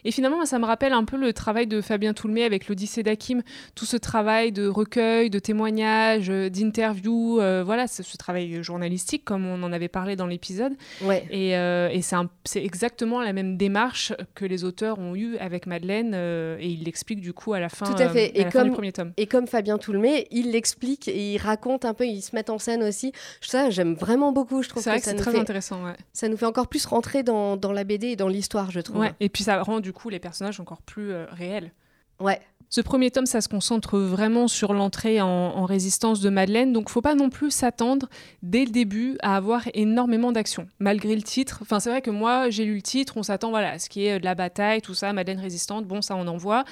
Et 0.06 0.12
finalement, 0.12 0.44
ça 0.46 0.58
me 0.58 0.66
rappelle 0.66 0.94
un 0.94 1.04
peu 1.04 1.18
le 1.18 1.34
travail 1.34 1.68
de 1.68 1.82
Fabien 1.82 2.14
Toulmé 2.14 2.44
avec 2.46 2.68
l'Odyssée 2.68 3.04
d'Akim, 3.04 3.44
tout 3.76 3.86
ce 3.86 3.98
travail 3.98 4.52
de 4.52 4.68
recueil, 4.68 5.30
de 5.30 5.38
témoignages, 5.38 6.30
euh, 6.30 6.50
d'interviews, 6.50 7.40
euh, 7.42 7.62
voilà, 7.64 7.88
ce, 7.88 8.04
ce, 8.04 8.16
travail 8.16 8.64
journalistique, 8.64 9.26
comme 9.26 9.46
on 9.46 9.62
en 9.64 9.74
avait 9.74 9.90
parlé 9.90 10.16
dans 10.16 10.26
l'épisode. 10.26 10.74
Ouais. 11.04 11.26
Et, 11.30 11.52
et 11.52 12.02
c'est 12.02 12.64
exactement 12.64 13.22
la 13.22 13.34
même 13.34 13.58
démarche 13.58 14.14
que 14.34 14.46
les 14.46 14.64
auteurs 14.64 14.98
ont 14.98 15.14
eue 15.14 15.38
avec 15.38 15.68
Madeleine, 15.68 16.14
et 16.16 16.68
il 16.68 16.84
l'explique 16.86 17.20
du 17.20 17.34
coup 17.34 17.54
à 17.54 17.60
la 17.60 17.70
fin, 17.70 17.86
tout 17.86 18.02
à 18.02 18.10
fait. 18.10 18.32
et 18.40 18.46
comme, 18.46 18.70
du 18.70 18.72
premier 18.72 18.94
tome. 18.94 19.12
Et 19.18 19.28
comme 19.28 19.46
Fabien 19.46 19.78
Toulmé, 19.78 20.28
il 20.32 20.52
l'explique 20.52 21.08
et 21.08 21.34
il 21.34 21.38
raconte 21.38 21.84
un 21.84 21.94
peu, 21.94 22.06
il 22.06 22.22
se 22.22 22.36
met 22.36 22.50
en 22.50 22.58
aussi. 22.84 23.12
Ça, 23.42 23.70
j'aime 23.70 23.94
vraiment 23.94 24.32
beaucoup. 24.32 24.64
Je 24.64 24.70
trouve 24.70 24.84
c'est 24.84 24.90
vrai 24.90 25.00
que, 25.00 25.06
c'est 25.06 25.16
très 25.16 25.38
intéressant. 25.38 25.84
Ouais. 25.84 25.96
Ça 26.14 26.28
nous 26.28 26.38
fait 26.38 26.46
encore 26.46 26.68
plus 26.68 26.86
rentrer 26.86 27.24
dans, 27.24 27.58
dans 27.58 27.72
la 27.72 27.84
BD 27.84 28.08
et 28.08 28.16
dans 28.16 28.28
l'histoire, 28.28 28.72
je 28.72 28.80
trouve. 28.80 29.06
Et 29.20 29.30
puis 29.30 29.44
ça 29.44 29.62
rend 29.62 29.80
du 29.80 29.94
coup 29.94 30.10
les 30.10 30.20
personnages 30.20 30.60
encore 30.60 30.82
plus 30.82 31.12
euh, 31.12 31.26
réels. 31.32 31.72
Ouais. 32.20 32.42
Ce 32.70 32.82
premier 32.82 33.12
tome, 33.12 33.26
ça 33.26 33.40
se 33.40 33.48
concentre 33.48 33.98
vraiment 33.98 34.50
sur 34.50 34.74
l'entrée 34.74 35.22
en, 35.22 35.66
résistance 35.66 36.22
de 36.22 36.30
Madeleine, 36.30 36.72
donc 36.74 36.90
faut 36.90 37.02
pas 37.02 37.16
non 37.16 37.30
plus 37.30 37.52
s'attendre 37.52 38.08
dès 38.42 38.66
le 38.66 38.72
début 38.72 39.18
à 39.22 39.36
avoir 39.36 39.64
énormément 39.74 40.32
d'action, 40.32 40.68
malgré 40.80 41.16
le 41.16 41.22
titre. 41.22 41.60
Enfin, 41.62 41.80
c'est 41.80 41.90
vrai 41.90 42.02
que 42.02 42.10
moi, 42.10 42.50
j'ai 42.50 42.66
lu 42.66 42.76
le 42.76 42.82
titre, 42.82 43.18
on 43.18 43.24
s'attend 43.24 43.50
voilà, 43.50 43.72
à 43.72 43.80
ce 43.80 43.90
qui 43.90 44.06
est 44.06 44.20
de 44.20 44.26
la 44.26 44.36
bataille, 44.36 44.82
tout 44.82 44.94
ça, 44.94 45.12
Madeleine 45.14 45.40
résistante, 45.40 45.86
bon, 45.86 46.02
ça 46.02 46.16
on 46.16 46.28
en 46.28 46.38
voit. 46.38 46.64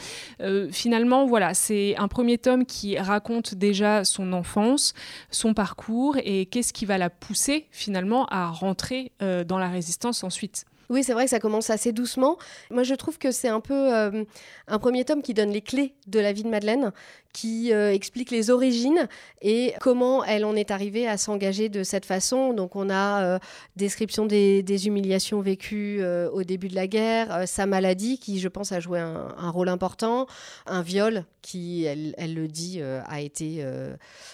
Euh, 0.42 0.70
finalement, 0.72 1.26
voilà, 1.26 1.54
c'est 1.54 1.96
un 1.98 2.08
premier 2.08 2.38
tome 2.38 2.66
qui 2.66 2.98
raconte 2.98 3.56
déjà 3.56 4.04
son 4.04 4.34
enfance, 4.34 4.94
son 5.32 5.54
parcours 5.54 6.18
et 6.24 6.46
qu'est-ce 6.46 6.74
qui 6.74 6.86
va 6.86 6.98
la 6.98 7.10
pousser 7.10 7.68
finalement 7.72 8.26
à 8.28 8.48
rentrer 8.48 9.12
euh, 9.22 9.44
dans 9.44 9.60
la 9.60 9.70
résistance 9.70 10.24
ensuite. 10.24 10.66
Oui, 10.90 11.04
c'est 11.04 11.14
vrai 11.14 11.26
que 11.26 11.30
ça 11.32 11.40
commence 11.40 11.70
assez 11.70 11.92
doucement. 11.92 12.38
Moi, 12.70 12.84
je 12.84 12.94
trouve 12.96 13.18
que 13.18 13.32
c'est 13.32 13.48
un 13.48 13.60
peu 13.60 13.94
euh, 13.94 14.24
un 14.68 14.80
premier 14.80 15.06
tome 15.06 15.22
qui 15.22 15.34
donne 15.34 15.50
les 15.50 15.62
clés 15.62 15.96
de 16.08 16.20
la 16.20 16.32
vie 16.34 16.44
de 16.44 16.50
Madeleine, 16.50 16.92
qui 17.36 17.74
euh, 17.74 17.92
explique 17.92 18.32
les 18.32 18.50
origines 18.50 19.10
et 19.42 19.74
comment 19.82 20.24
elle 20.24 20.46
en 20.46 20.56
est 20.56 20.72
arrivée 20.72 21.06
à 21.06 21.18
s'engager 21.18 21.68
de 21.68 21.84
cette 21.84 22.06
façon. 22.06 22.54
Donc 22.54 22.78
on 22.78 22.90
a 22.90 23.24
euh, 23.24 23.40
description 23.76 24.26
des, 24.26 24.88
humiliations 24.88 25.42
vécues 25.42 25.98
euh, 26.00 26.30
au 26.32 26.44
début 26.44 26.70
de 26.70 26.76
la 26.76 26.88
guerre, 26.88 27.46
sa 27.46 27.66
maladie 27.66 28.20
qui 28.20 28.40
je 28.40 28.48
pense 28.48 28.72
a 28.72 28.80
joué 28.80 29.00
un, 29.00 29.50
rôle 29.50 29.68
important, 29.68 30.28
un 30.66 30.82
viol 30.82 31.26
qui, 31.42 31.84
elle, 31.84 32.34
le 32.34 32.48
dit, 32.48 32.82
a 32.82 33.22
été... 33.22 33.66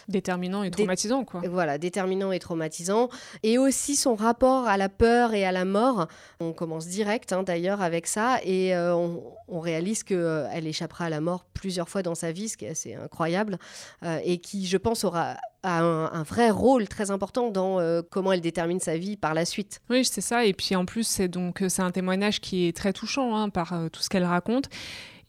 déterminant 0.07 0.63
et 0.63 0.71
traumatisant. 0.71 1.25
Quoi. 1.25 1.41
Voilà, 1.49 1.77
déterminant 1.77 2.31
et 2.31 2.39
traumatisant. 2.39 3.09
Et 3.43 3.57
aussi 3.57 3.95
son 3.95 4.15
rapport 4.15 4.67
à 4.67 4.77
la 4.77 4.89
peur 4.89 5.33
et 5.33 5.43
à 5.43 5.51
la 5.51 5.65
mort. 5.65 6.07
On 6.39 6.53
commence 6.53 6.87
direct 6.87 7.33
hein, 7.33 7.43
d'ailleurs 7.43 7.81
avec 7.81 8.07
ça 8.07 8.39
et 8.45 8.75
on, 8.75 9.21
on, 9.47 9.59
réalise 9.59 10.03
qu'elle 10.03 10.67
échappera 10.67 11.05
à 11.05 11.09
la 11.09 11.19
mort 11.19 11.45
plusieurs 11.53 11.89
fois 11.89 12.03
dans 12.03 12.15
sa 12.15 12.31
vie, 12.31 12.47
ce 12.47 12.57
qui 12.57 12.65
est 12.65 12.69
assez 12.69 12.90
incroyable, 12.95 13.58
euh, 14.04 14.19
et 14.23 14.39
qui, 14.39 14.65
je 14.67 14.77
pense, 14.77 15.04
aura 15.04 15.38
un, 15.63 16.23
vrai 16.23 16.49
rôle 16.49 16.88
très 16.88 17.12
important 17.12 17.51
dans 17.51 17.80
euh, 17.80 18.01
comment 18.10 18.32
elle 18.32 18.41
détermine 18.41 18.80
sa 18.80 18.97
vie 18.97 19.17
par 19.17 19.34
la 19.34 19.45
suite. 19.45 19.82
Oui, 19.89 20.06
c'est 20.06 20.21
ça. 20.21 20.45
Et 20.45 20.54
puis 20.54 20.75
en 20.75 20.86
plus, 20.86 21.06
c'est 21.06 21.27
donc 21.27 21.62
euh, 21.62 21.69
c'est 21.69 21.82
un 21.82 21.91
témoignage 21.91 22.41
qui 22.41 22.67
est 22.67 22.75
très 22.75 22.93
touchant 22.93 23.36
hein, 23.36 23.49
par 23.49 23.73
tout 23.91 24.01
ce 24.01 24.10
qu'elle 24.10 24.25
raconte. 24.25 24.69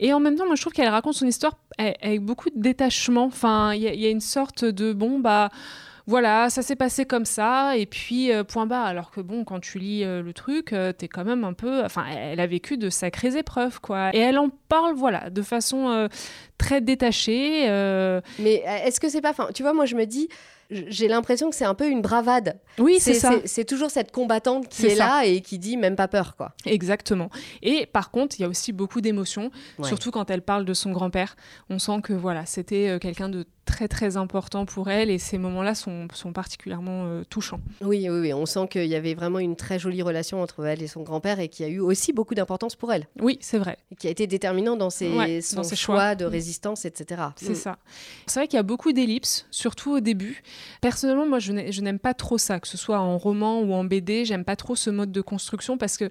Et 0.00 0.12
en 0.12 0.20
même 0.20 0.36
temps, 0.36 0.46
moi, 0.46 0.56
je 0.56 0.62
trouve 0.62 0.72
qu'elle 0.72 0.88
raconte 0.88 1.14
son 1.14 1.26
histoire 1.26 1.56
avec 1.78 2.20
beaucoup 2.22 2.50
de 2.50 2.60
détachement. 2.60 3.26
Enfin, 3.26 3.72
il 3.74 3.82
y, 3.82 4.00
y, 4.00 4.06
a 4.06 4.10
une 4.10 4.20
sorte 4.20 4.64
de 4.64 4.92
bon, 4.92 5.20
bah 5.20 5.50
voilà, 6.06 6.50
ça 6.50 6.62
s'est 6.62 6.76
passé 6.76 7.04
comme 7.04 7.24
ça, 7.24 7.76
et 7.76 7.86
puis 7.86 8.32
euh, 8.32 8.44
point 8.44 8.66
bas. 8.66 8.82
Alors 8.82 9.10
que 9.10 9.20
bon, 9.20 9.44
quand 9.44 9.60
tu 9.60 9.78
lis 9.78 10.04
euh, 10.04 10.22
le 10.22 10.32
truc, 10.32 10.72
euh, 10.72 10.92
t'es 10.92 11.08
quand 11.08 11.24
même 11.24 11.44
un 11.44 11.52
peu. 11.52 11.84
Enfin, 11.84 12.04
elle 12.08 12.40
a 12.40 12.46
vécu 12.46 12.76
de 12.76 12.90
sacrées 12.90 13.36
épreuves, 13.36 13.80
quoi. 13.80 14.14
Et 14.14 14.18
elle 14.18 14.38
en 14.38 14.48
parle, 14.68 14.94
voilà, 14.94 15.30
de 15.30 15.42
façon 15.42 16.08
très 16.58 16.80
détachée. 16.80 17.66
Mais 18.38 18.62
est-ce 18.84 19.00
que 19.00 19.08
c'est 19.08 19.20
pas. 19.20 19.30
Enfin, 19.30 19.48
tu 19.54 19.62
vois, 19.62 19.72
moi, 19.72 19.86
je 19.86 19.94
me 19.94 20.04
dis 20.04 20.28
j'ai 20.70 21.06
l'impression 21.06 21.50
que 21.50 21.56
c'est 21.56 21.66
un 21.66 21.74
peu 21.74 21.86
une 21.86 22.00
bravade. 22.00 22.58
Oui, 22.78 22.96
c'est 22.98 23.12
ça. 23.12 23.34
C'est 23.44 23.66
toujours 23.66 23.90
cette 23.90 24.10
combattante 24.10 24.68
qui 24.68 24.86
est, 24.86 24.94
là 24.94 25.26
et 25.26 25.42
qui 25.42 25.58
dit 25.58 25.76
même 25.76 25.96
pas 25.96 26.08
peur, 26.08 26.34
quoi. 26.34 26.52
Exactement. 26.64 27.28
Et 27.60 27.84
par 27.84 28.10
contre, 28.10 28.36
il 28.38 28.42
y 28.42 28.44
a 28.46 28.48
aussi 28.48 28.72
beaucoup 28.72 29.02
d'émotions, 29.02 29.50
surtout 29.82 30.10
quand 30.10 30.30
elle 30.30 30.42
parle 30.42 30.64
de 30.64 30.72
son 30.74 30.90
grand-père. 30.90 31.36
On 31.68 31.78
sent 31.78 32.00
que 32.02 32.14
voilà, 32.14 32.46
c'était 32.46 32.98
quelqu'un 33.00 33.28
de 33.28 33.44
très 33.64 33.88
très 33.88 34.16
important 34.16 34.66
pour 34.66 34.90
elle 34.90 35.10
et 35.10 35.18
ces 35.18 35.38
moments-là 35.38 35.74
sont, 35.74 36.08
sont, 36.12 36.32
particulièrement 36.32 37.04
euh, 37.06 37.24
touchants. 37.28 37.60
Oui, 37.80 38.08
oui, 38.10 38.20
oui, 38.20 38.32
on 38.34 38.46
sent 38.46 38.66
qu'il 38.68 38.86
y 38.86 38.94
avait 38.94 39.14
vraiment 39.14 39.38
une 39.38 39.56
très 39.56 39.78
jolie 39.78 40.02
relation 40.02 40.42
entre 40.42 40.64
elle 40.64 40.82
et 40.82 40.88
son 40.88 41.02
grand-père 41.02 41.38
et 41.40 41.48
qui 41.48 41.62
a 41.62 41.68
eu 41.68 41.78
aussi 41.78 42.12
beaucoup 42.12 42.34
d'importance 42.34 42.74
pour 42.74 42.92
elle. 42.92 43.06
Oui, 43.20 43.38
c'est 43.40 43.58
vrai. 43.58 43.78
Et 43.90 43.96
qui 43.96 44.08
a 44.08 44.10
été 44.10 44.26
déterminant 44.26 44.76
dans 44.76 44.90
ses, 44.90 45.40
son 45.40 45.62
choix, 45.62 46.14
de 46.14 46.24
résistance, 46.24 46.84
etc. 46.84 47.22
C'est 47.36 47.52
mm. 47.52 47.54
ça. 47.54 47.78
C'est 48.26 48.40
vrai 48.40 48.48
qu'il 48.48 48.56
y 48.56 48.60
a 48.60 48.64
beaucoup 48.64 48.92
d'ellipses, 48.92 49.46
surtout 49.50 49.92
au 49.92 50.00
début. 50.00 50.42
Personnellement, 50.80 51.26
moi, 51.26 51.38
je 51.38 51.80
n'aime 51.80 51.98
pas 51.98 52.14
trop 52.14 52.38
ça, 52.38 52.58
que 52.58 52.68
ce 52.68 52.76
soit 52.76 52.98
en 52.98 53.16
roman 53.18 53.60
ou 53.60 53.72
en 53.72 53.84
BD, 53.84 54.24
j'aime 54.24 54.44
pas 54.44 54.56
trop 54.56 54.74
ce 54.74 54.90
mode 54.90 55.12
de 55.12 55.20
construction 55.20 55.78
parce 55.78 55.96
que 55.96 56.10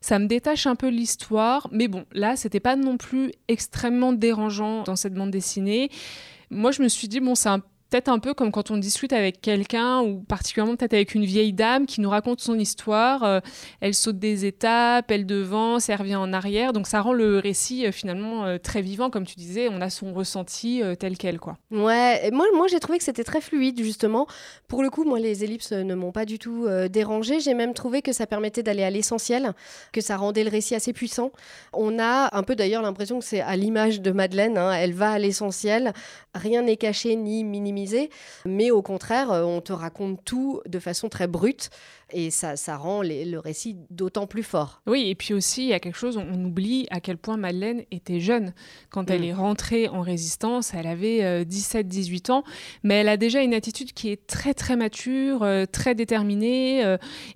ça 0.00 0.18
me 0.18 0.26
détache 0.26 0.66
un 0.66 0.76
peu 0.76 0.88
l'histoire. 0.88 1.68
Mais 1.72 1.88
bon, 1.88 2.04
là, 2.12 2.36
c'était 2.36 2.60
pas 2.60 2.76
non 2.76 2.96
plus 2.96 3.32
extrêmement 3.48 4.12
dérangeant 4.12 4.82
dans 4.82 4.96
cette 4.96 5.14
bande 5.14 5.30
dessinée 5.30 5.90
moi, 6.50 6.72
je 6.72 6.82
me 6.82 6.88
suis 6.88 7.08
dit, 7.08 7.20
bon, 7.20 7.34
c'est 7.34 7.48
un 7.48 7.62
peut-être 7.90 8.08
un 8.08 8.18
peu 8.18 8.34
comme 8.34 8.52
quand 8.52 8.70
on 8.70 8.76
discute 8.76 9.12
avec 9.12 9.40
quelqu'un 9.40 10.00
ou 10.00 10.20
particulièrement 10.20 10.76
peut-être 10.76 10.94
avec 10.94 11.14
une 11.14 11.24
vieille 11.24 11.52
dame 11.52 11.86
qui 11.86 12.00
nous 12.00 12.08
raconte 12.08 12.40
son 12.40 12.58
histoire. 12.58 13.24
Euh, 13.24 13.40
elle 13.80 13.94
saute 13.94 14.18
des 14.18 14.46
étapes, 14.46 15.10
elle 15.10 15.26
devance, 15.26 15.88
elle 15.88 15.98
revient 15.98 16.16
en 16.16 16.32
arrière. 16.32 16.72
Donc 16.72 16.86
ça 16.86 17.00
rend 17.00 17.12
le 17.12 17.38
récit 17.38 17.86
euh, 17.86 17.92
finalement 17.92 18.44
euh, 18.44 18.58
très 18.58 18.80
vivant, 18.80 19.10
comme 19.10 19.26
tu 19.26 19.34
disais. 19.34 19.68
On 19.68 19.80
a 19.80 19.90
son 19.90 20.14
ressenti 20.14 20.82
tel 20.98 21.18
quel, 21.18 21.40
quoi. 21.40 21.58
Ouais, 21.70 22.30
moi, 22.30 22.46
moi 22.54 22.68
j'ai 22.68 22.78
trouvé 22.78 22.98
que 22.98 23.04
c'était 23.04 23.24
très 23.24 23.40
fluide 23.40 23.82
justement. 23.82 24.26
Pour 24.68 24.82
le 24.82 24.90
coup, 24.90 25.04
moi 25.04 25.18
les 25.18 25.42
ellipses 25.42 25.72
ne 25.72 25.94
m'ont 25.94 26.12
pas 26.12 26.24
du 26.24 26.38
tout 26.38 26.66
dérangé. 26.88 27.40
J'ai 27.40 27.54
même 27.54 27.74
trouvé 27.74 28.02
que 28.02 28.12
ça 28.12 28.26
permettait 28.26 28.62
d'aller 28.62 28.84
à 28.84 28.90
l'essentiel, 28.90 29.52
que 29.92 30.00
ça 30.00 30.16
rendait 30.16 30.44
le 30.44 30.50
récit 30.50 30.74
assez 30.74 30.92
puissant. 30.92 31.32
On 31.72 31.98
a 31.98 32.36
un 32.36 32.42
peu 32.42 32.54
d'ailleurs 32.54 32.82
l'impression 32.82 33.18
que 33.18 33.24
c'est 33.24 33.40
à 33.40 33.56
l'image 33.56 34.00
de 34.00 34.12
Madeleine. 34.12 34.58
Hein. 34.58 34.72
Elle 34.72 34.92
va 34.92 35.12
à 35.12 35.18
l'essentiel. 35.18 35.92
Rien 36.34 36.62
n'est 36.62 36.76
caché 36.76 37.16
ni 37.16 37.42
minimisé 37.42 37.79
mais 38.44 38.70
au 38.70 38.82
contraire, 38.82 39.30
euh, 39.30 39.42
on 39.42 39.60
te 39.60 39.72
raconte 39.72 40.24
tout 40.24 40.60
de 40.66 40.78
façon 40.78 41.08
très 41.08 41.26
brute 41.26 41.70
et 42.12 42.30
ça, 42.30 42.56
ça 42.56 42.76
rend 42.76 43.02
le 43.02 43.38
récit 43.38 43.76
d'autant 43.90 44.26
plus 44.26 44.42
fort. 44.42 44.82
Oui, 44.86 45.08
et 45.08 45.14
puis 45.14 45.32
aussi, 45.32 45.62
il 45.62 45.68
y 45.68 45.72
a 45.72 45.80
quelque 45.80 45.96
chose, 45.96 46.16
on 46.16 46.44
oublie 46.44 46.88
à 46.90 47.00
quel 47.00 47.16
point 47.16 47.36
Madeleine 47.36 47.84
était 47.92 48.18
jeune. 48.18 48.52
Quand 48.90 49.10
elle 49.10 49.22
mm. 49.22 49.24
est 49.24 49.32
rentrée 49.32 49.88
en 49.88 50.00
résistance, 50.00 50.74
elle 50.74 50.88
avait 50.88 51.44
17-18 51.44 52.30
euh, 52.30 52.34
ans, 52.34 52.44
mais 52.82 52.96
elle 52.96 53.08
a 53.08 53.16
déjà 53.16 53.42
une 53.42 53.54
attitude 53.54 53.92
qui 53.92 54.10
est 54.10 54.26
très 54.26 54.54
très 54.54 54.76
mature, 54.76 55.42
euh, 55.42 55.66
très 55.70 55.94
déterminée, 55.94 56.80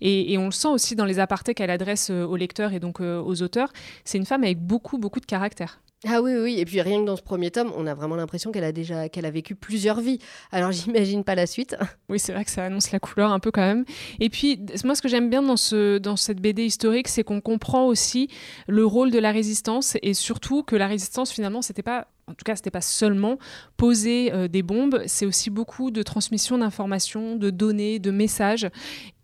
et, 0.00 0.32
et, 0.32 0.38
on 0.38 0.46
le 0.46 0.50
sent 0.50 0.68
aussi 0.68 0.96
dans 0.96 1.04
les 1.04 1.18
apartés 1.18 1.54
qu'elle 1.54 1.70
adresse 1.70 2.10
aux 2.10 2.36
lecteurs 2.36 2.72
et 2.72 2.80
donc 2.80 3.00
aux 3.00 3.42
auteurs. 3.42 3.72
C'est 4.04 4.18
une 4.18 4.26
femme 4.26 4.42
avec 4.42 4.58
beaucoup 4.58 4.98
beaucoup 4.98 5.20
de 5.20 5.26
caractère. 5.26 5.80
Ah 6.06 6.20
oui, 6.20 6.32
oui, 6.36 6.56
et 6.58 6.64
puis 6.64 6.80
rien 6.80 7.00
que 7.00 7.06
dans 7.06 7.16
ce 7.16 7.22
premier 7.22 7.50
tome, 7.50 7.72
on 7.76 7.86
a 7.86 7.94
vraiment 7.94 8.16
l'impression 8.16 8.52
qu'elle 8.52 8.64
a 8.64 8.72
déjà 8.72 9.08
qu'elle 9.08 9.24
a 9.24 9.30
vécu 9.30 9.54
plusieurs 9.54 10.00
vies. 10.00 10.18
Alors 10.52 10.70
j'imagine 10.72 11.24
pas 11.24 11.34
la 11.34 11.46
suite. 11.46 11.76
Oui, 12.08 12.18
c'est 12.18 12.32
vrai 12.32 12.44
que 12.44 12.50
ça 12.50 12.64
annonce 12.64 12.92
la 12.92 12.98
couleur 13.00 13.32
un 13.32 13.40
peu 13.40 13.50
quand 13.50 13.62
même. 13.62 13.84
Et 14.20 14.28
puis 14.28 14.60
moi, 14.84 14.94
ce 14.94 15.02
que 15.02 15.08
j'aime 15.08 15.30
bien 15.30 15.42
dans 15.42 15.56
ce 15.56 15.98
dans 15.98 16.16
cette 16.16 16.40
BD 16.40 16.64
historique, 16.64 17.08
c'est 17.08 17.24
qu'on 17.24 17.40
comprend 17.40 17.86
aussi 17.86 18.28
le 18.66 18.84
rôle 18.84 19.10
de 19.10 19.18
la 19.18 19.32
résistance 19.32 19.96
et 20.02 20.14
surtout 20.14 20.62
que 20.62 20.76
la 20.76 20.86
résistance 20.86 21.32
finalement, 21.32 21.62
c'était 21.62 21.82
pas 21.82 22.08
en 22.26 22.32
tout 22.32 22.44
cas, 22.44 22.56
ce 22.56 22.60
n'était 22.60 22.70
pas 22.70 22.80
seulement 22.80 23.38
poser 23.76 24.32
euh, 24.32 24.48
des 24.48 24.62
bombes, 24.62 25.02
c'est 25.06 25.26
aussi 25.26 25.50
beaucoup 25.50 25.90
de 25.90 26.02
transmission 26.02 26.56
d'informations, 26.56 27.36
de 27.36 27.50
données, 27.50 27.98
de 27.98 28.10
messages. 28.10 28.66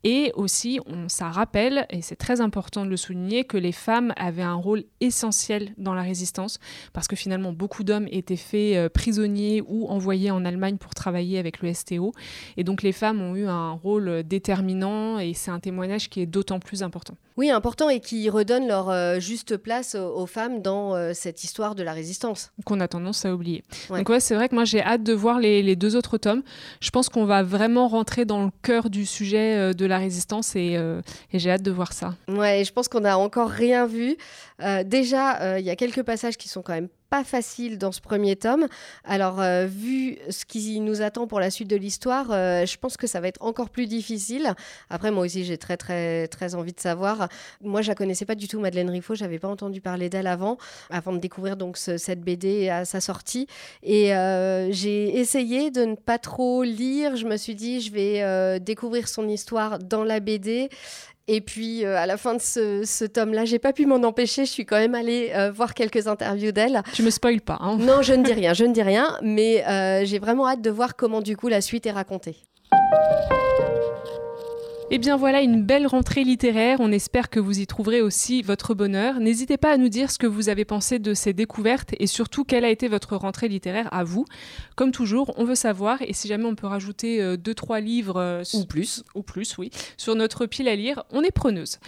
Et 0.03 0.33
aussi, 0.35 0.81
on, 0.87 1.09
ça 1.09 1.29
rappelle, 1.29 1.87
et 1.91 2.01
c'est 2.01 2.17
très 2.17 2.41
important 2.41 2.85
de 2.85 2.91
le 2.91 2.97
souligner, 2.97 3.45
que 3.45 3.59
les 3.59 3.73
femmes 3.73 4.15
avaient 4.17 4.43
un 4.43 4.55
rôle 4.55 4.85
essentiel 5.01 5.73
dans 5.77 5.93
la 5.93 6.03
résistance, 6.03 6.59
parce 6.95 7.07
que 7.07 7.17
finalement, 7.17 7.53
beaucoup 7.53 7.85
d'hommes 7.85 8.09
étaient 8.11 8.37
faits 8.37 8.77
euh, 8.77 8.89
prisonniers 8.89 9.63
ou 9.67 9.89
envoyés 9.89 10.31
en 10.31 10.45
Allemagne 10.45 10.79
pour 10.79 10.95
travailler 10.95 11.39
avec 11.39 11.61
le 11.61 11.75
STO. 11.75 12.13
Et 12.57 12.65
donc, 12.65 12.83
les 12.83 12.93
femmes 12.93 13.21
ont 13.21 13.37
eu 13.37 13.47
un 13.47 13.73
rôle 13.73 14.23
déterminant, 14.23 15.19
et 15.19 15.35
c'est 15.35 15.51
un 15.51 15.61
témoignage 15.61 16.09
qui 16.09 16.23
est 16.23 16.27
d'autant 16.27 16.61
plus 16.61 16.83
important. 16.83 17.15
Oui, 17.37 17.51
important, 17.51 17.91
et 17.91 18.01
qui 18.01 18.29
redonne 18.31 18.67
leur 18.67 18.89
euh, 18.89 19.21
juste 19.21 19.59
place 19.59 19.95
aux, 19.95 20.27
femmes 20.27 20.63
dans 20.63 20.95
euh, 20.95 21.13
cette 21.15 21.45
histoire 21.45 21.75
de 21.75 21.83
la 21.83 21.93
résistance. 21.93 22.53
Qu'on 22.65 22.81
a 22.81 22.89
tendance 22.89 23.25
à 23.27 23.35
oublier. 23.35 23.65
Donc, 23.91 24.09
ouais, 24.09 24.21
c'est 24.21 24.35
vrai 24.35 24.49
que 24.49 24.55
moi, 24.55 24.65
j'ai 24.65 24.83
hâte 24.83 25.03
de 25.03 25.13
voir 25.13 25.41
les, 25.41 25.63
les, 25.63 25.77
deux 25.77 25.97
autres 25.97 26.17
tomes. 26.17 26.43
Je 26.81 26.91
pense 26.91 27.09
qu'on 27.09 27.25
va 27.25 27.43
vraiment 27.43 27.89
rentrer 27.89 28.25
dans 28.25 28.45
le 28.45 28.51
cœur 28.63 28.89
du 28.89 29.05
sujet 29.05 29.75
de 29.75 29.90
la 29.91 29.99
résistance 29.99 30.55
euh, 30.57 31.03
et, 31.33 31.39
j'ai 31.39 31.51
hâte 31.51 31.63
de 31.63 31.71
voir 31.71 31.93
ça. 31.93 32.15
Ouais, 32.29 32.65
je 32.65 32.73
pense 32.73 32.89
qu'on 32.89 33.01
n'a 33.01 33.19
encore 33.19 33.51
rien 33.51 33.87
vu. 33.87 34.17
Euh, 34.63 34.83
déjà, 34.85 35.41
euh, 35.41 35.59
il 35.59 35.67
y 35.67 35.71
a 35.71 35.77
quelques 35.77 36.03
passages 36.03 36.37
qui 36.37 36.49
sont 36.49 36.63
quand 36.63 36.73
même 36.73 36.89
pas 37.11 37.25
facile 37.25 37.77
dans 37.77 37.91
ce 37.93 38.01
premier 38.01 38.37
tome. 38.37 38.69
Alors, 39.05 39.41
euh, 39.41 39.67
vu 39.67 40.17
ce 40.31 40.45
qui 40.45 40.79
nous 40.79 41.03
attend 41.03 41.27
pour 41.27 41.41
la 41.41 41.51
suite 41.51 41.69
de 41.69 41.77
l'histoire, 41.77 42.29
euh, 42.31 42.65
je 42.65 42.79
pense 42.79 42.97
que 42.97 43.09
ça 43.09 43.21
va 43.21 43.27
être 43.27 43.43
encore 43.43 43.69
plus 43.69 43.87
difficile. 43.87 44.55
Après, 44.89 45.11
moi 45.11 45.25
aussi, 45.25 45.45
j'ai 45.45 45.59
très, 45.59 45.77
très, 45.77 46.29
très 46.29 46.55
envie 46.55 46.73
de 46.73 46.81
savoir. 46.81 47.29
Moi, 47.63 47.83
je 47.83 47.89
la 47.89 47.97
connaissais 47.97 48.25
pas 48.25 48.37
du 48.37 48.47
tout, 48.47 48.61
Madeleine 48.61 48.89
Riffaut. 48.89 49.17
J'avais 49.17 49.41
pas 49.41 49.49
entendu 49.49 49.81
parler 49.81 50.09
d'elle 50.09 50.29
avant, 50.29 50.57
avant 50.89 51.13
de 51.13 51.19
découvrir 51.19 51.57
donc 51.57 51.77
cette 51.77 52.21
BD 52.21 52.69
à 52.69 52.85
sa 52.85 53.01
sortie. 53.01 53.49
Et 53.83 54.15
euh, 54.15 54.71
j'ai 54.71 55.19
essayé 55.19 55.73
de 55.73 55.85
ne 55.85 55.95
pas 55.97 56.19
trop 56.19 56.63
lire. 56.63 57.17
Je 57.17 57.27
me 57.27 57.37
suis 57.37 57.57
dit, 57.57 57.81
je 57.81 57.93
vais 57.93 58.61
découvrir 58.61 59.09
son 59.09 59.29
histoire 59.29 59.81
dans 59.81 60.05
la 60.05 60.21
BD. 60.21 60.71
Et 61.33 61.41
puis, 61.41 61.85
euh, 61.85 61.97
à 61.97 62.07
la 62.07 62.17
fin 62.17 62.35
de 62.35 62.41
ce, 62.41 63.05
tome-là, 63.05 63.45
j'ai 63.45 63.61
pas 63.61 63.73
pu 63.73 63.87
m'en 63.87 64.03
empêcher. 64.03 64.47
Je 64.47 64.51
suis 64.51 64.67
quand 64.67 64.79
même 64.79 64.97
allée 64.97 65.31
euh, 65.33 65.53
voir 65.53 65.75
quelques 65.75 66.09
interviews 66.09 66.51
d'elle. 66.51 66.83
Tu 66.93 67.05
me 67.05 67.11
spoiles 67.11 67.41
pas. 67.41 67.57
Hein 67.61 67.77
non, 67.79 68.03
je 68.03 68.15
ne 68.15 68.25
dis 68.25 68.33
rien, 68.33 68.53
je 68.53 68.65
ne 68.65 68.73
dis 68.73 68.83
rien. 68.83 69.17
Mais 69.23 69.65
euh, 69.65 70.05
j'ai 70.05 70.19
vraiment 70.19 70.49
hâte 70.49 70.61
de 70.61 70.71
voir 70.71 70.97
comment, 70.97 71.21
du 71.21 71.37
coup, 71.37 71.47
la 71.47 71.61
suite 71.61 71.87
est 71.87 71.93
racontée. 71.93 72.35
Et 74.93 74.97
eh 74.97 74.99
bien 74.99 75.17
voilà 75.17 75.41
une 75.41 75.63
belle 75.63 75.87
rentrée 75.87 76.25
littéraire, 76.25 76.79
on 76.81 76.91
espère 76.91 77.31
que 77.31 77.39
vous 77.39 77.61
y 77.61 77.67
trouverez 77.69 78.03
aussi 78.03 78.43
votre 78.43 78.75
bonheur. 78.75 79.21
N'hésitez 79.21 79.57
pas 79.57 79.71
à 79.71 79.77
nous 79.77 79.89
dire 79.89 80.11
ce 80.11 80.19
que 80.19 80.27
vous 80.27 80.49
avez 80.49 80.65
pensé 80.65 80.99
de 80.99 81.15
ces 81.15 81.33
découvertes 81.33 81.95
et 82.01 82.09
surtout 82.09 82.43
quelle 82.43 82.65
a 82.65 82.71
été 82.71 82.89
votre 82.89 83.15
rentrée 83.15 83.47
littéraire 83.47 83.89
à 83.93 84.03
vous. 84.03 84.25
Comme 84.75 84.91
toujours, 84.91 85.33
on 85.37 85.45
veut 85.45 85.55
savoir 85.55 86.03
et 86.03 86.13
si 86.13 86.27
jamais 86.27 86.47
on 86.47 86.57
peut 86.57 86.67
rajouter 86.67 87.23
euh, 87.23 87.37
deux 87.37 87.55
trois 87.55 87.79
livres 87.79 88.17
euh, 88.17 88.43
ou 88.53 88.65
plus 88.65 89.05
ou 89.15 89.23
plus 89.23 89.57
oui, 89.59 89.71
sur 89.97 90.17
notre 90.17 90.47
pile 90.47 90.67
à 90.67 90.75
lire, 90.75 91.05
on 91.11 91.23
est 91.23 91.31
preneuse. 91.31 91.79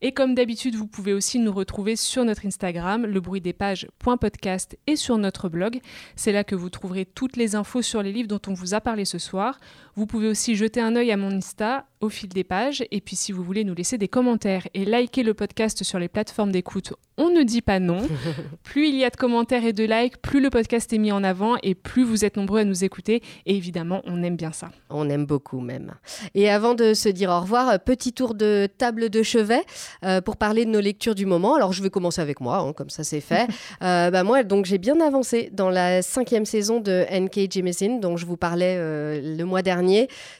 Et 0.00 0.12
comme 0.12 0.34
d'habitude, 0.34 0.74
vous 0.74 0.86
pouvez 0.86 1.14
aussi 1.14 1.38
nous 1.38 1.50
retrouver 1.50 1.96
sur 1.96 2.26
notre 2.26 2.44
Instagram, 2.44 3.06
le 3.06 3.20
bruit 3.20 3.40
des 3.40 3.54
pages.podcast 3.54 4.76
et 4.86 4.96
sur 4.96 5.16
notre 5.16 5.48
blog. 5.48 5.80
C'est 6.14 6.30
là 6.30 6.44
que 6.44 6.54
vous 6.54 6.68
trouverez 6.68 7.06
toutes 7.06 7.36
les 7.36 7.56
infos 7.56 7.80
sur 7.80 8.02
les 8.02 8.12
livres 8.12 8.28
dont 8.28 8.40
on 8.46 8.52
vous 8.52 8.74
a 8.74 8.82
parlé 8.82 9.06
ce 9.06 9.18
soir. 9.18 9.58
Vous 9.96 10.06
pouvez 10.06 10.28
aussi 10.28 10.56
jeter 10.56 10.80
un 10.80 10.96
œil 10.96 11.12
à 11.12 11.16
mon 11.16 11.30
Insta 11.30 11.86
au 12.00 12.08
fil 12.08 12.28
des 12.28 12.44
pages. 12.44 12.84
Et 12.90 13.00
puis 13.00 13.16
si 13.16 13.32
vous 13.32 13.42
voulez 13.42 13.64
nous 13.64 13.74
laisser 13.74 13.98
des 13.98 14.08
commentaires 14.08 14.66
et 14.74 14.84
liker 14.84 15.22
le 15.22 15.34
podcast 15.34 15.82
sur 15.84 15.98
les 15.98 16.08
plateformes 16.08 16.52
d'écoute, 16.52 16.92
on 17.16 17.30
ne 17.30 17.42
dit 17.42 17.62
pas 17.62 17.78
non. 17.78 18.02
plus 18.64 18.88
il 18.88 18.96
y 18.96 19.04
a 19.04 19.10
de 19.10 19.16
commentaires 19.16 19.64
et 19.64 19.72
de 19.72 19.84
likes, 19.84 20.20
plus 20.20 20.40
le 20.40 20.50
podcast 20.50 20.92
est 20.92 20.98
mis 20.98 21.12
en 21.12 21.22
avant 21.22 21.56
et 21.62 21.74
plus 21.74 22.02
vous 22.02 22.24
êtes 22.24 22.36
nombreux 22.36 22.60
à 22.60 22.64
nous 22.64 22.84
écouter. 22.84 23.22
Et 23.46 23.56
évidemment, 23.56 24.02
on 24.04 24.22
aime 24.22 24.36
bien 24.36 24.52
ça. 24.52 24.70
On 24.90 25.08
aime 25.08 25.26
beaucoup 25.26 25.60
même. 25.60 25.94
Et 26.34 26.50
avant 26.50 26.74
de 26.74 26.92
se 26.92 27.08
dire 27.08 27.30
au 27.30 27.40
revoir, 27.40 27.78
petit 27.80 28.12
tour 28.12 28.34
de 28.34 28.68
table 28.78 29.10
de 29.10 29.22
chevet 29.22 29.62
euh, 30.04 30.20
pour 30.20 30.36
parler 30.36 30.64
de 30.64 30.70
nos 30.70 30.80
lectures 30.80 31.14
du 31.14 31.26
moment. 31.26 31.54
Alors 31.54 31.72
je 31.72 31.82
vais 31.82 31.90
commencer 31.90 32.20
avec 32.20 32.40
moi, 32.40 32.58
hein, 32.58 32.72
comme 32.72 32.90
ça 32.90 33.04
c'est 33.04 33.20
fait. 33.20 33.48
Euh, 33.82 34.10
bah, 34.10 34.22
moi, 34.22 34.44
donc 34.44 34.66
j'ai 34.66 34.78
bien 34.78 35.00
avancé 35.00 35.50
dans 35.52 35.68
la 35.68 36.00
cinquième 36.00 36.46
saison 36.46 36.80
de 36.80 37.04
N.K. 37.08 37.52
Jemisin, 37.52 37.98
dont 37.98 38.16
je 38.16 38.24
vous 38.24 38.36
parlais 38.36 38.76
euh, 38.78 39.36
le 39.36 39.44
mois 39.44 39.62
dernier. 39.62 39.83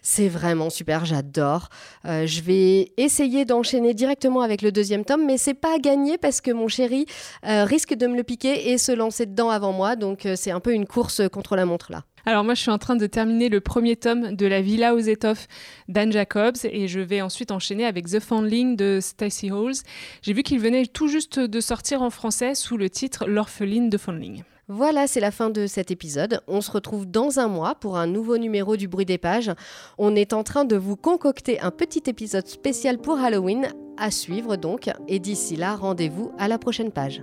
C'est 0.02 0.28
vraiment 0.28 0.70
super, 0.70 1.04
j'adore. 1.04 1.68
je 2.04 2.40
vais 2.42 2.92
essayer 2.96 3.44
d'enchaîner 3.44 3.94
directement 3.94 4.40
avec 4.40 4.62
le 4.62 4.72
deuxième 4.72 5.04
tome, 5.04 5.24
mais 5.26 5.38
c'est 5.38 5.54
pas 5.54 5.78
gagné 5.78 6.18
parce 6.18 6.40
que 6.40 6.50
mon 6.50 6.68
chéri 6.68 7.06
risque 7.42 7.94
de 7.94 8.06
me 8.06 8.16
le 8.16 8.22
piquer 8.22 8.70
et 8.70 8.78
se 8.78 8.92
lancer 8.92 9.26
dedans 9.26 9.50
avant 9.50 9.72
moi. 9.72 9.96
Donc 9.96 10.26
c'est 10.36 10.50
un 10.50 10.60
peu 10.60 10.72
une 10.72 10.86
course 10.86 11.22
contre 11.32 11.56
la 11.56 11.66
montre 11.66 11.92
là. 11.92 12.04
Alors 12.26 12.42
moi, 12.42 12.54
je 12.54 12.62
suis 12.62 12.70
en 12.70 12.78
train 12.78 12.96
de 12.96 13.06
terminer 13.06 13.50
le 13.50 13.60
premier 13.60 13.96
tome 13.96 14.34
de 14.34 14.46
La 14.46 14.62
Villa 14.62 14.94
aux 14.94 14.98
étoffes 14.98 15.46
d'Anne 15.88 16.10
Jacobs 16.10 16.56
et 16.64 16.88
je 16.88 17.00
vais 17.00 17.20
ensuite 17.20 17.50
enchaîner 17.50 17.84
avec 17.84 18.06
The 18.06 18.18
Foundling 18.18 18.76
de 18.76 18.98
Stacey 19.02 19.50
Halls. 19.50 19.82
J'ai 20.22 20.32
vu 20.32 20.42
qu'il 20.42 20.58
venait 20.58 20.86
tout 20.86 21.06
juste 21.06 21.38
de 21.38 21.60
sortir 21.60 22.00
en 22.00 22.08
français 22.08 22.54
sous 22.54 22.78
le 22.78 22.88
titre 22.88 23.26
L'orpheline 23.26 23.90
de 23.90 23.98
Foundling. 23.98 24.42
Voilà, 24.68 25.06
c'est 25.06 25.20
la 25.20 25.30
fin 25.30 25.50
de 25.50 25.66
cet 25.66 25.90
épisode. 25.90 26.40
On 26.48 26.62
se 26.62 26.70
retrouve 26.70 27.06
dans 27.06 27.38
un 27.38 27.48
mois 27.48 27.74
pour 27.74 27.98
un 27.98 28.06
nouveau 28.06 28.38
numéro 28.38 28.76
du 28.76 28.88
bruit 28.88 29.04
des 29.04 29.18
pages. 29.18 29.52
On 29.98 30.16
est 30.16 30.32
en 30.32 30.42
train 30.42 30.64
de 30.64 30.76
vous 30.76 30.96
concocter 30.96 31.60
un 31.60 31.70
petit 31.70 32.02
épisode 32.06 32.46
spécial 32.46 32.98
pour 32.98 33.18
Halloween 33.18 33.68
à 33.98 34.10
suivre 34.10 34.56
donc. 34.56 34.90
Et 35.06 35.18
d'ici 35.18 35.56
là, 35.56 35.76
rendez-vous 35.76 36.32
à 36.38 36.48
la 36.48 36.58
prochaine 36.58 36.92
page. 36.92 37.22